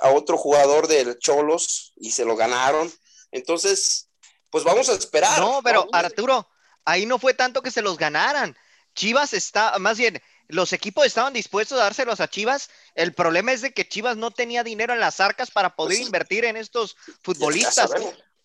[0.00, 2.92] a otro jugador del Cholos y se lo ganaron.
[3.32, 4.08] Entonces,
[4.50, 5.40] pues vamos a esperar.
[5.40, 6.48] No, pero Arturo,
[6.84, 8.56] ahí no fue tanto que se los ganaran.
[8.94, 12.70] Chivas está, más bien, los equipos estaban dispuestos a dárselos a Chivas.
[12.94, 16.06] El problema es de que Chivas no tenía dinero en las arcas para poder pues
[16.06, 17.90] invertir en estos futbolistas.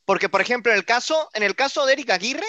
[0.06, 2.48] Porque, por ejemplo, en el caso, en el caso de Eric Aguirre,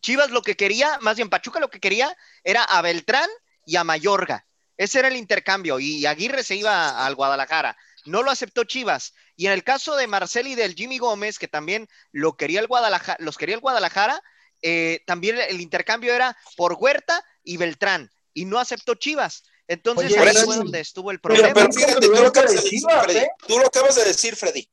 [0.00, 3.28] Chivas lo que quería, más bien Pachuca lo que quería era a Beltrán
[3.64, 4.46] y a Mayorga.
[4.76, 7.76] Ese era el intercambio y Aguirre se iba al Guadalajara.
[8.04, 9.14] No lo aceptó Chivas.
[9.34, 12.68] Y en el caso de Marcel y del Jimmy Gómez, que también lo quería el
[12.68, 14.22] Guadalajara, los quería el Guadalajara,
[14.62, 18.10] eh, también el intercambio era por Huerta y Beltrán.
[18.36, 19.44] Y no aceptó Chivas.
[19.66, 21.54] Entonces ahí fue donde estuvo el problema.
[21.54, 23.26] Pero, fíjate, tú lo, acabas de decir, Freddy.
[23.48, 24.68] Tú lo acabas de decir, Freddy.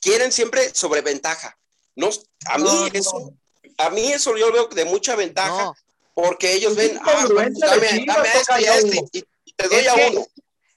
[0.00, 1.56] Quieren siempre sobreventaja.
[1.94, 2.08] No,
[2.46, 3.34] a mí eso,
[3.76, 5.74] a mí eso yo veo de mucha ventaja,
[6.14, 9.86] porque ellos ven, ah, pues, dame, dame a este y a este, y, te doy
[9.86, 10.26] a uno.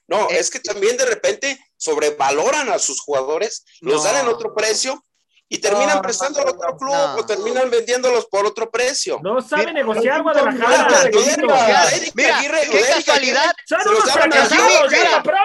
[0.06, 5.02] No, es, que también de repente sobrevaloran a sus jugadores, los dan en otro precio
[5.48, 9.20] y terminan prestando al otro club o terminan vendiéndolos por otro precio.
[9.22, 11.10] No sabe negociar Guadalajara.
[12.14, 12.40] Mira,
[12.70, 13.54] qué casualidad.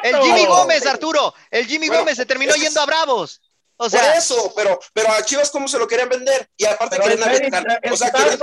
[0.04, 3.41] el Jimmy Gómez, Arturo, el Jimmy Gómez se terminó yendo a Bravos.
[3.78, 6.47] O sea, por eso, pero, pero a Chivas, ¿cómo se lo querían vender?
[6.56, 7.82] Y aparte quieren aventar.
[7.91, 8.39] O sea, quieren...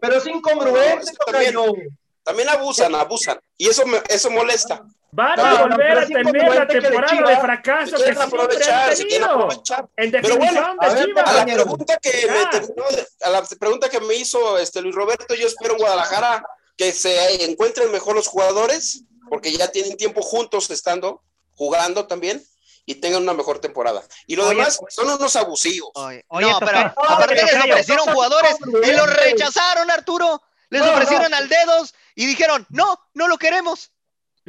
[0.00, 1.54] Pero es incongruente, también,
[2.24, 3.38] también abusan, abusan.
[3.58, 4.82] Y eso, me, eso molesta.
[5.10, 9.64] Van a volver a tener la temporada de fracaso que aprovechar, siempre han tenido.
[9.96, 11.28] En definición bueno, de Chivas.
[11.28, 12.84] A la pregunta que me terminó,
[13.22, 16.44] a la pregunta que me hizo este Luis Roberto, yo espero en Guadalajara
[16.76, 21.22] que se encuentren mejor los jugadores, porque ya tienen tiempo juntos estando,
[21.54, 22.44] jugando también
[22.84, 24.02] y tengan una mejor temporada.
[24.26, 25.90] Y lo demás son unos abusivos.
[25.94, 30.42] Oye, no, pero aparte les ofrecieron jugadores y los rechazaron, Arturo.
[30.70, 33.90] Les ofrecieron al dedos y dijeron, no, no lo queremos.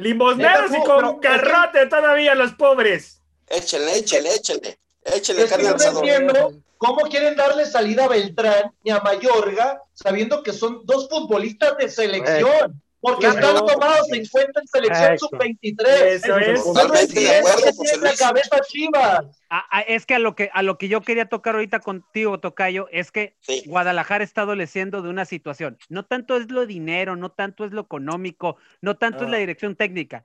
[0.00, 3.20] Limosneros y con garrote todavía los pobres.
[3.48, 4.78] Échenle, échenle, échenle.
[5.04, 6.54] Échenle carne al asador.
[6.78, 11.90] ¿Cómo quieren darle salida a Beltrán y a Mayorga sabiendo que son dos futbolistas de
[11.90, 12.80] selección?
[13.00, 15.86] Porque están tomados en cuenta en selección sub-23.
[15.86, 16.62] Eso es.
[16.62, 19.42] Totalmente de acuerdo, la cabeza Chivas.
[19.86, 23.10] es que a lo que a lo que yo quería tocar ahorita contigo, Tocayo, es
[23.10, 23.36] que
[23.66, 25.78] Guadalajara está adoleciendo de una situación.
[25.88, 29.40] No tanto es lo dinero, no tanto es lo económico, no tanto es la ah.
[29.40, 30.24] dirección técnica.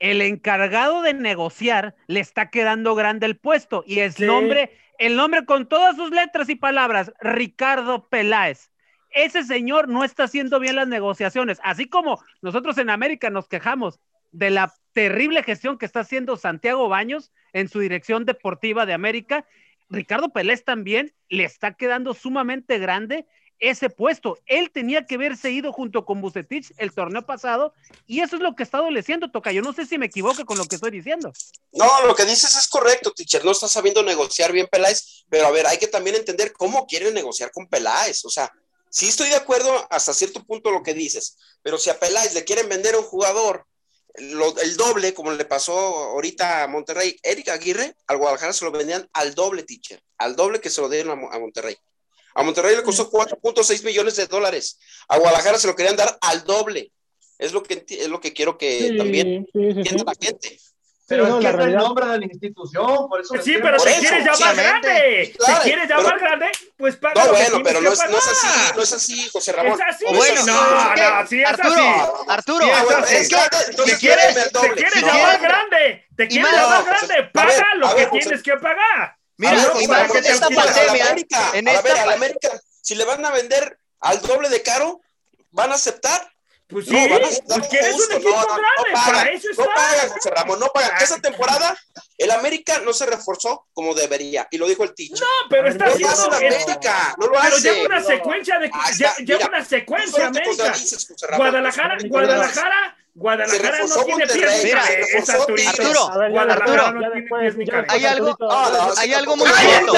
[0.00, 5.44] El encargado de negociar le está quedando grande el puesto y es nombre, el nombre
[5.44, 8.70] con todas sus letras y palabras, Ricardo Peláez
[9.10, 14.00] ese señor no está haciendo bien las negociaciones, así como nosotros en América nos quejamos
[14.32, 19.46] de la terrible gestión que está haciendo Santiago Baños en su dirección deportiva de América,
[19.88, 23.26] Ricardo Pelés también le está quedando sumamente grande
[23.58, 24.38] ese puesto.
[24.46, 27.74] Él tenía que haberse ido junto con Bucetich el torneo pasado
[28.06, 29.50] y eso es lo que está adoleciendo, Toca.
[29.52, 31.32] Yo no sé si me equivoco con lo que estoy diciendo.
[31.72, 33.44] No, lo que dices es correcto, teacher.
[33.44, 37.14] No está sabiendo negociar bien Peláez, pero a ver, hay que también entender cómo quieren
[37.14, 38.24] negociar con Peláez.
[38.24, 38.52] O sea,
[38.90, 42.44] Sí estoy de acuerdo hasta cierto punto lo que dices, pero si a Peláez le
[42.44, 43.66] quieren vender a un jugador
[44.14, 49.08] el doble, como le pasó ahorita a Monterrey, Eric Aguirre, al Guadalajara se lo vendían
[49.12, 51.76] al doble, teacher, al doble que se lo dieron a, Monterrey.
[52.34, 54.78] A Monterrey le costó 4.6 millones de dólares,
[55.08, 56.92] a Guadalajara se lo querían dar al doble.
[57.38, 60.58] Es lo que, es lo que quiero que también entienda la gente.
[61.08, 63.34] Pero es que es el nombre de la institución, por eso.
[63.42, 65.34] Sí, pero te quieres llamar grande.
[65.38, 66.46] te quieres llamar grande,
[66.76, 67.24] pues paga.
[67.24, 69.80] No, bueno, pero no es, no es, así, no es así, José Ramón.
[69.80, 70.04] Es así.
[70.14, 72.28] bueno, no, no, sí es Arturo, así.
[72.28, 72.66] Arturo,
[73.08, 73.36] es, que
[73.84, 76.06] te quieres, te quieres llamar grande.
[76.14, 79.16] Te quieres llamar grande, paga lo que tienes que pagar.
[79.38, 81.16] Mira, en esta pandemia,
[81.54, 82.50] en esta a ver, a la América,
[82.82, 85.00] si le van a vender al doble de caro,
[85.52, 86.30] ¿van a aceptar?
[86.68, 89.04] Pues sí, No, vamos, pues damos que eres un equipo no, no, grande, no para
[89.06, 89.74] pagan, eso no está.
[89.74, 90.90] pagan, José Ramón, no pagan.
[91.02, 91.76] Esa temporada
[92.18, 95.18] el América no se reforzó como debería, y lo dijo el teacher.
[95.18, 96.12] No, pero está No lo haciendo.
[96.14, 97.60] hace la es- América, no lo Pero hace.
[97.72, 98.70] lleva una secuencia de.
[98.98, 100.74] Ya- está, Lleva mira, una secuencia, América.
[101.22, 101.38] Ramón.
[101.38, 105.70] Guadalajara, Guadalajara, Guadalajara no tiene pies Mira, reforzó Arturito.
[105.70, 107.92] Arturo, ver, ya Guadalajara después, no tiene pies ni ya cabeza.
[107.94, 109.92] Hay algo- Arturito, No, no, Hay algo muy es cierto.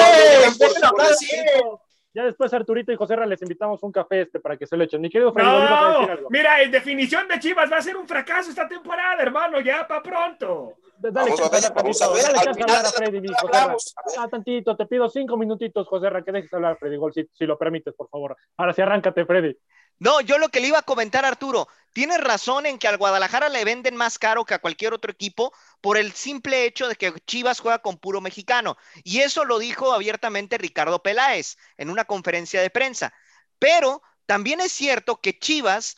[2.13, 4.83] Ya después Arturito y José Ra les invitamos un café este para que se lo
[4.83, 4.99] echen.
[4.99, 8.67] Mi querido Freddy, No, mira, en definición de Chivas va a ser un fracaso esta
[8.67, 10.73] temporada, hermano, ya para pronto.
[11.09, 12.85] Dale Vamos a chance ver, a vamos a ver, dale al chance a final hablar
[12.85, 13.61] a Freddy, mi temporada José Ra.
[13.63, 14.19] hablamos, a ver.
[14.19, 17.27] Ah, tantito, te pido cinco minutitos, José Ra, que dejes hablar a Freddy Gol, si,
[17.33, 18.37] si lo permites, por favor.
[18.57, 19.57] Ahora sí, arráncate, Freddy.
[19.97, 23.49] No, yo lo que le iba a comentar, Arturo, tienes razón en que al Guadalajara
[23.49, 27.13] le venden más caro que a cualquier otro equipo por el simple hecho de que
[27.27, 28.77] Chivas juega con puro mexicano.
[29.03, 33.13] Y eso lo dijo abiertamente Ricardo Peláez en una conferencia de prensa.
[33.59, 35.97] Pero también es cierto que Chivas,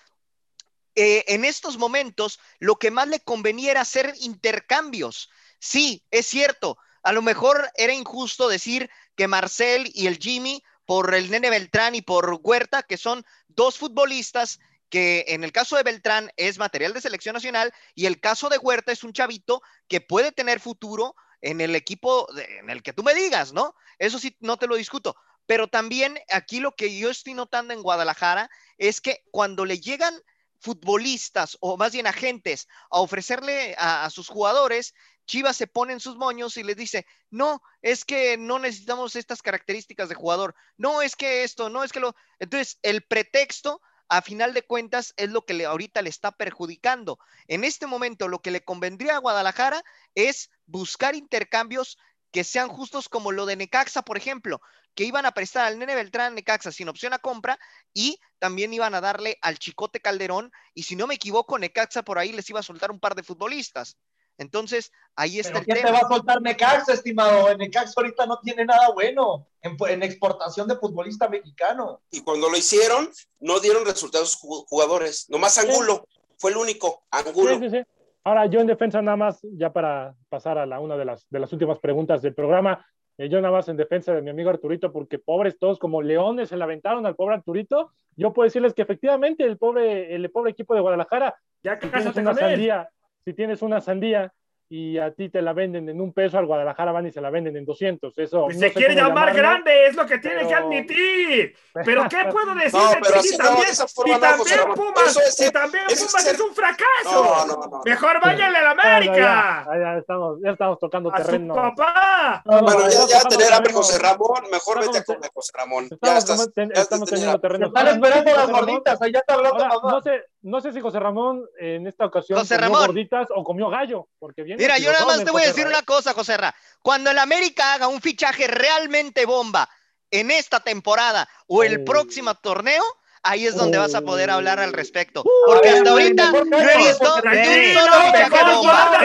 [0.96, 5.30] eh, en estos momentos, lo que más le convenía era hacer intercambios.
[5.60, 6.78] Sí, es cierto.
[7.04, 11.96] A lo mejor era injusto decir que Marcel y el Jimmy por el Nene Beltrán
[11.96, 16.94] y por Huerta, que son dos futbolistas que en el caso de Beltrán es material
[16.94, 21.16] de selección nacional y el caso de Huerta es un chavito que puede tener futuro
[21.42, 22.28] en el equipo
[22.60, 23.76] en el que tú me digas, ¿no?
[23.98, 25.16] Eso sí, no te lo discuto.
[25.46, 30.22] Pero también aquí lo que yo estoy notando en Guadalajara es que cuando le llegan
[30.64, 34.94] futbolistas o más bien agentes a ofrecerle a, sus jugadores,
[35.28, 39.42] Chivas se pone en sus moños y les dice, no, es que no necesitamos estas
[39.42, 42.16] características de jugador, no es que esto, no es que lo...
[42.40, 47.20] Entonces, el pretexto, a final de cuentas, es lo que le, ahorita le está perjudicando.
[47.48, 49.84] En este momento, lo que le convendría a Guadalajara
[50.16, 51.98] es buscar intercambios
[52.32, 54.62] que sean justos como lo de Necaxa, por ejemplo,
[54.96, 57.58] que iban a prestar al Nene Beltrán Necaxa sin opción a compra
[57.94, 62.20] y también iban a darle al Chicote Calderón y si no me equivoco, Necaxa por
[62.20, 63.98] ahí les iba a soltar un par de futbolistas.
[64.40, 66.00] Entonces, ahí está ¿Pero el quién te tema.
[66.02, 67.50] va a soltar Necaxa, estimado?
[67.52, 72.02] En Necaxa ahorita no tiene nada bueno en, en exportación de futbolista mexicano.
[72.10, 75.30] Y cuando lo hicieron, no dieron resultados ju- jugadores.
[75.30, 76.08] Nomás Angulo
[76.40, 77.04] fue el único.
[77.12, 77.60] Angulo.
[77.60, 77.84] Sí, sí, sí.
[78.24, 81.40] Ahora, yo en defensa nada más, ya para pasar a la, una de las, de
[81.40, 82.84] las últimas preguntas del programa,
[83.18, 86.50] eh, yo nada más en defensa de mi amigo Arturito, porque pobres todos como leones
[86.50, 90.52] se le aventaron al pobre Arturito, yo puedo decirles que efectivamente el pobre, el pobre
[90.52, 92.90] equipo de Guadalajara, Ya si tienes cásate una sandía,
[93.26, 94.34] si tienes una sandía
[94.76, 97.30] y a ti te la venden en un peso, al Guadalajara van y se la
[97.30, 98.18] venden en 200.
[98.18, 99.38] Eso Pues no se quiere llamar llamarlo.
[99.38, 101.56] grande, es lo que tiene que admitir.
[101.86, 104.58] Pero ¿qué puedo decir No, de pero no, también?
[104.68, 104.74] no.
[104.74, 106.86] Pumas, es y ser- también es Pumas ser- es un fracaso.
[107.06, 107.82] No, no, no.
[107.86, 109.66] Mejor váyanle a la América.
[109.68, 111.54] ya, ya estamos, ya estamos tocando a su terreno.
[111.54, 112.42] papá.
[112.46, 113.78] No, no, Bueno, ya, ya tener hambre, terreno.
[113.78, 114.44] José Ramón.
[114.52, 115.84] Mejor vete a comer, José Ramón.
[115.90, 116.50] Ya Estamos, estás.
[116.76, 117.68] ya estamos teniendo terreno.
[117.68, 119.92] Están esperando las gorditas, ahí ya está hablando mamá.
[119.92, 122.88] no sé, no sé si José Ramón en esta ocasión José comió Ramón.
[122.88, 125.82] gorditas o comió gallo, porque viene Mira, yo nada más te voy a decir una
[125.82, 126.54] cosa, José Ra.
[126.82, 129.68] Cuando el América haga un fichaje realmente bomba
[130.12, 131.86] en esta temporada o el Oh.
[131.86, 132.84] próximo torneo,
[133.24, 135.22] ahí es donde vas a poder hablar al respecto.
[135.22, 139.00] Uh, Porque hasta ahorita no he visto ni un solo fichaje bomba.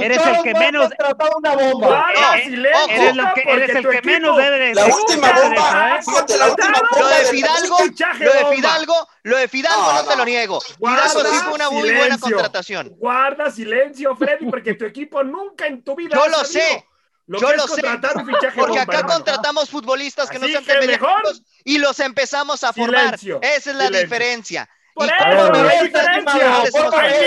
[0.00, 1.86] Eres el que menos- contratado una bomba.
[1.86, 2.90] Guarda No, silencio, ojo.
[2.92, 6.00] Eres, lo que, eres el que menos debe de La de- última de- bomba, ¿eh?
[6.06, 8.56] la última Lo bomba Lo de Fidalgo, lo de.
[8.56, 10.60] Fidalgo, lo de Fidalgo No, te lo niego.
[10.60, 12.88] Fidalgo sí fue una muy buena contratación.
[12.98, 16.84] Guarda silencio, Freddy, porque tu equipo nunca en tu vida Yo lo sé,
[17.26, 19.14] Lo yo lo sé, contratar un fichaje Porque bomba, acá hermano.
[19.14, 21.22] contratamos futbolistas que no sean que tan mejor-
[21.64, 23.14] y los empezamos a formar.
[23.14, 24.00] Esa es la silencio.
[24.00, 24.68] diferencia.
[24.98, 26.62] Por eso no hay diferencia.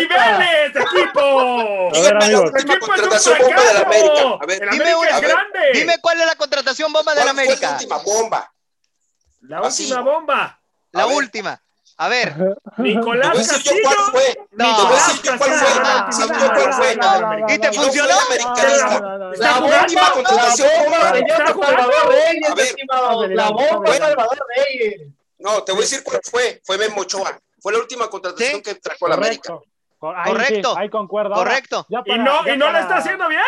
[0.01, 1.89] niveles, equipo.
[1.95, 2.51] A ver, amigos.
[2.53, 3.79] Última contratación bomba de la.
[3.81, 4.21] América.
[4.41, 5.59] A ver, El dime América una- es a ver, grande.
[5.73, 7.71] Dime cuál es la contratación bomba de la ¿Cuál fue la América.
[7.79, 8.53] última bomba?
[9.41, 9.83] La Así.
[9.83, 10.59] última bomba.
[10.91, 11.61] La última.
[11.97, 12.33] A ver.
[12.77, 13.83] Nicolás decir yo Castillo.
[13.83, 14.37] cuál fue.
[14.51, 14.89] No.
[15.37, 15.67] Cuál fue.
[15.83, 17.55] Ah, cuál fue.
[17.55, 18.15] ¿Y te funcionó?
[19.37, 20.99] La bomba, contratación bomba.
[21.37, 23.27] Salvador Reyes, estimado.
[23.27, 25.01] La bomba Salvador Reyes.
[25.39, 26.61] No, te voy a decir cuál fue.
[26.63, 27.39] Fue Memo Ochoa.
[27.61, 28.61] Fue la última contratación Sí.
[28.61, 29.53] que trajo a la América.
[29.53, 29.71] Correcto.
[29.99, 30.69] Cor- ahí Correcto.
[30.73, 31.35] Sí, ahí concuerdo.
[31.35, 31.85] Ahora, Correcto.
[31.89, 33.43] Y no, y no lo para- está haciendo bien.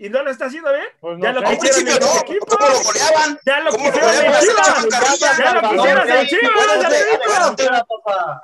[0.00, 0.86] Y no lo está haciendo bien.
[1.00, 1.40] Pues ya lo.
[1.40, 2.20] Al quisieron principio en los no.
[2.20, 2.56] equipos.
[2.56, 3.38] ¿Cómo lo goleaban?
[3.44, 5.38] Ya lo ¿Cómo lo quisieron en Chivas.
[5.38, 6.26] Ya lo quisieras en.
[6.28, 6.52] Chivas.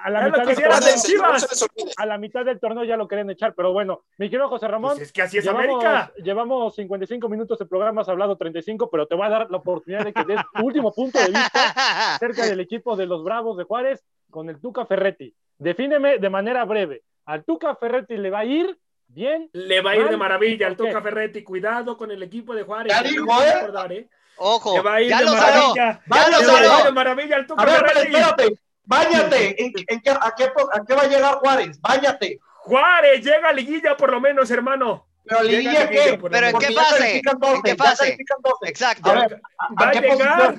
[0.05, 1.67] La, lo mitad del torneo, Chivas.
[1.97, 4.97] A la mitad del torneo ya lo querían echar, pero bueno, mi querido José Ramón,
[4.97, 6.13] Pues es que así es llevamos, América.
[6.23, 10.05] llevamos 55 minutos de programa, has hablado 35, pero te voy a dar la oportunidad
[10.05, 11.75] de que des tu último punto de vista
[12.17, 14.03] acerca del equipo de los Bravos de Juárez
[14.35, 15.33] con el Tuca Ferretti.
[15.59, 17.05] Defíneme de manera breve.
[17.25, 18.77] ¿Al Tuca Ferretti le va a ir
[19.07, 19.49] bien?
[19.53, 20.77] Le va a ir de maravilla al.
[20.77, 21.45] Tuca Ferretti.
[21.45, 22.93] Cuidado con el equipo de Juárez.
[22.93, 23.97] Ya dijo, no ¿eh?
[23.97, 24.09] ¿eh?
[24.39, 24.75] Ojo.
[24.75, 25.75] Le va a ir Ya de lo salió.
[25.75, 26.03] maravilla.
[26.13, 26.85] Ya lo Le va a ir salió.
[26.85, 28.17] de maravilla al Tuca A ver, espérate, Ferretti.
[28.17, 28.59] espérate.
[28.83, 29.65] Báñate.
[29.65, 31.81] ¿En, en qué, a, qué, ¿A qué va a llegar Juárez?
[31.81, 32.41] Báñate.
[32.57, 35.07] Juárez llega a liguilla por lo menos, hermano.
[35.25, 36.19] Pero liguilla qué?
[36.29, 37.17] Pero en qué fase?
[37.19, 38.19] ¿En qué fase?
[38.63, 39.11] Exacto.
[39.11, 39.41] A ver,
[39.81, 40.57] va a, llegar,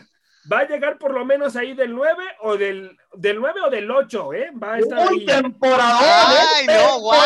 [0.52, 3.90] va a llegar por lo menos ahí del 9 o del, del 9 o del
[3.90, 4.52] 8, ¿eh?
[4.62, 5.26] Va a estar Muy ahí.
[5.26, 6.00] temporada.
[6.56, 7.20] Ay, no, guau.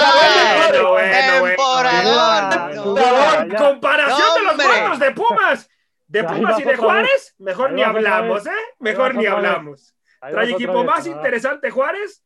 [0.71, 1.55] Bueno, bueno, bueno.
[1.55, 3.49] Temporadón.
[3.49, 3.57] Ya.
[3.57, 5.69] Comparación No, de los cuadros de Pumas.
[6.07, 8.47] De Pumas y de Juárez, mejor ni hablamos.
[8.47, 8.51] ¿eh?
[8.79, 9.93] Mejor ni hablamos.
[10.19, 12.21] Trae equipo más interesante Juárez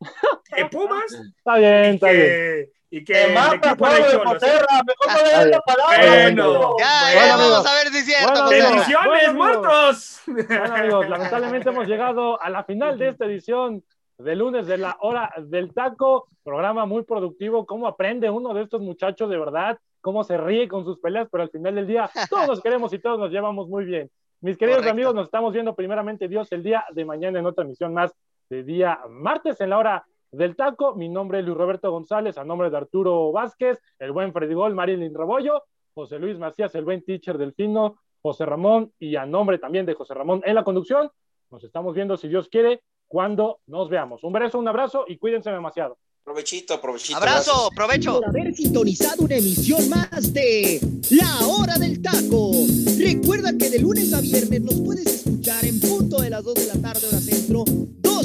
[0.55, 1.05] que Pumas
[1.37, 2.69] Está bien, está bien.
[2.95, 4.33] Y que el equipo de Pablo de Cholos.
[4.33, 4.67] Poterra.
[4.85, 5.61] Mejor no le Está des la bien.
[5.65, 5.97] palabra.
[5.97, 6.75] Bueno.
[6.77, 7.49] Ya, Bueno, ya, amigos.
[7.51, 8.49] vamos a ver si es cierto.
[8.49, 10.21] ¡Bendiciones, muertos!
[10.27, 13.83] Bueno, amigos, lamentablemente hemos llegado a la final de esta edición
[14.19, 16.27] de lunes de la hora del taco.
[16.43, 17.65] Programa muy productivo.
[17.65, 19.79] ¿Cómo aprende uno de estos muchachos de verdad?
[20.01, 21.27] ¿Cómo se ríe con sus peleas?
[21.31, 24.11] Pero al final del día, todos nos queremos y todos nos llevamos muy bien.
[24.41, 24.91] Mis queridos Correcto.
[24.93, 28.13] amigos, nos estamos viendo primeramente Dios el día de mañana en otra emisión más
[28.49, 30.95] de día martes en la hora del taco.
[30.95, 34.73] Mi nombre es Luis Roberto González, a nombre de Arturo Vázquez, el buen Freddy Gol,
[34.73, 35.63] Marilyn Rebollo,
[35.93, 40.13] José Luis Macías, el buen teacher Delfino, José Ramón y a nombre también de José
[40.13, 41.09] Ramón en la conducción.
[41.51, 44.23] Nos estamos viendo, si Dios quiere, cuando nos veamos.
[44.23, 45.97] Un beso, un abrazo y cuídense demasiado.
[46.23, 47.17] Provechito, provechito.
[47.17, 47.75] Abrazo, gracias.
[47.75, 48.21] provecho.
[48.21, 50.79] por haber sintonizado una emisión más de
[51.11, 52.51] La Hora del Taco.
[52.97, 56.65] Recuerda que de lunes a viernes nos puedes escuchar en punto de las 2 de
[56.67, 57.65] la tarde hora centro,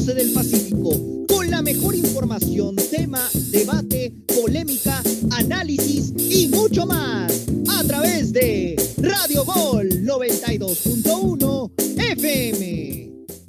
[0.09, 5.03] 12 del Pacífico, con la mejor información, tema, debate, polémica,
[5.33, 10.79] análisis y mucho más a través de Radio Gol 92.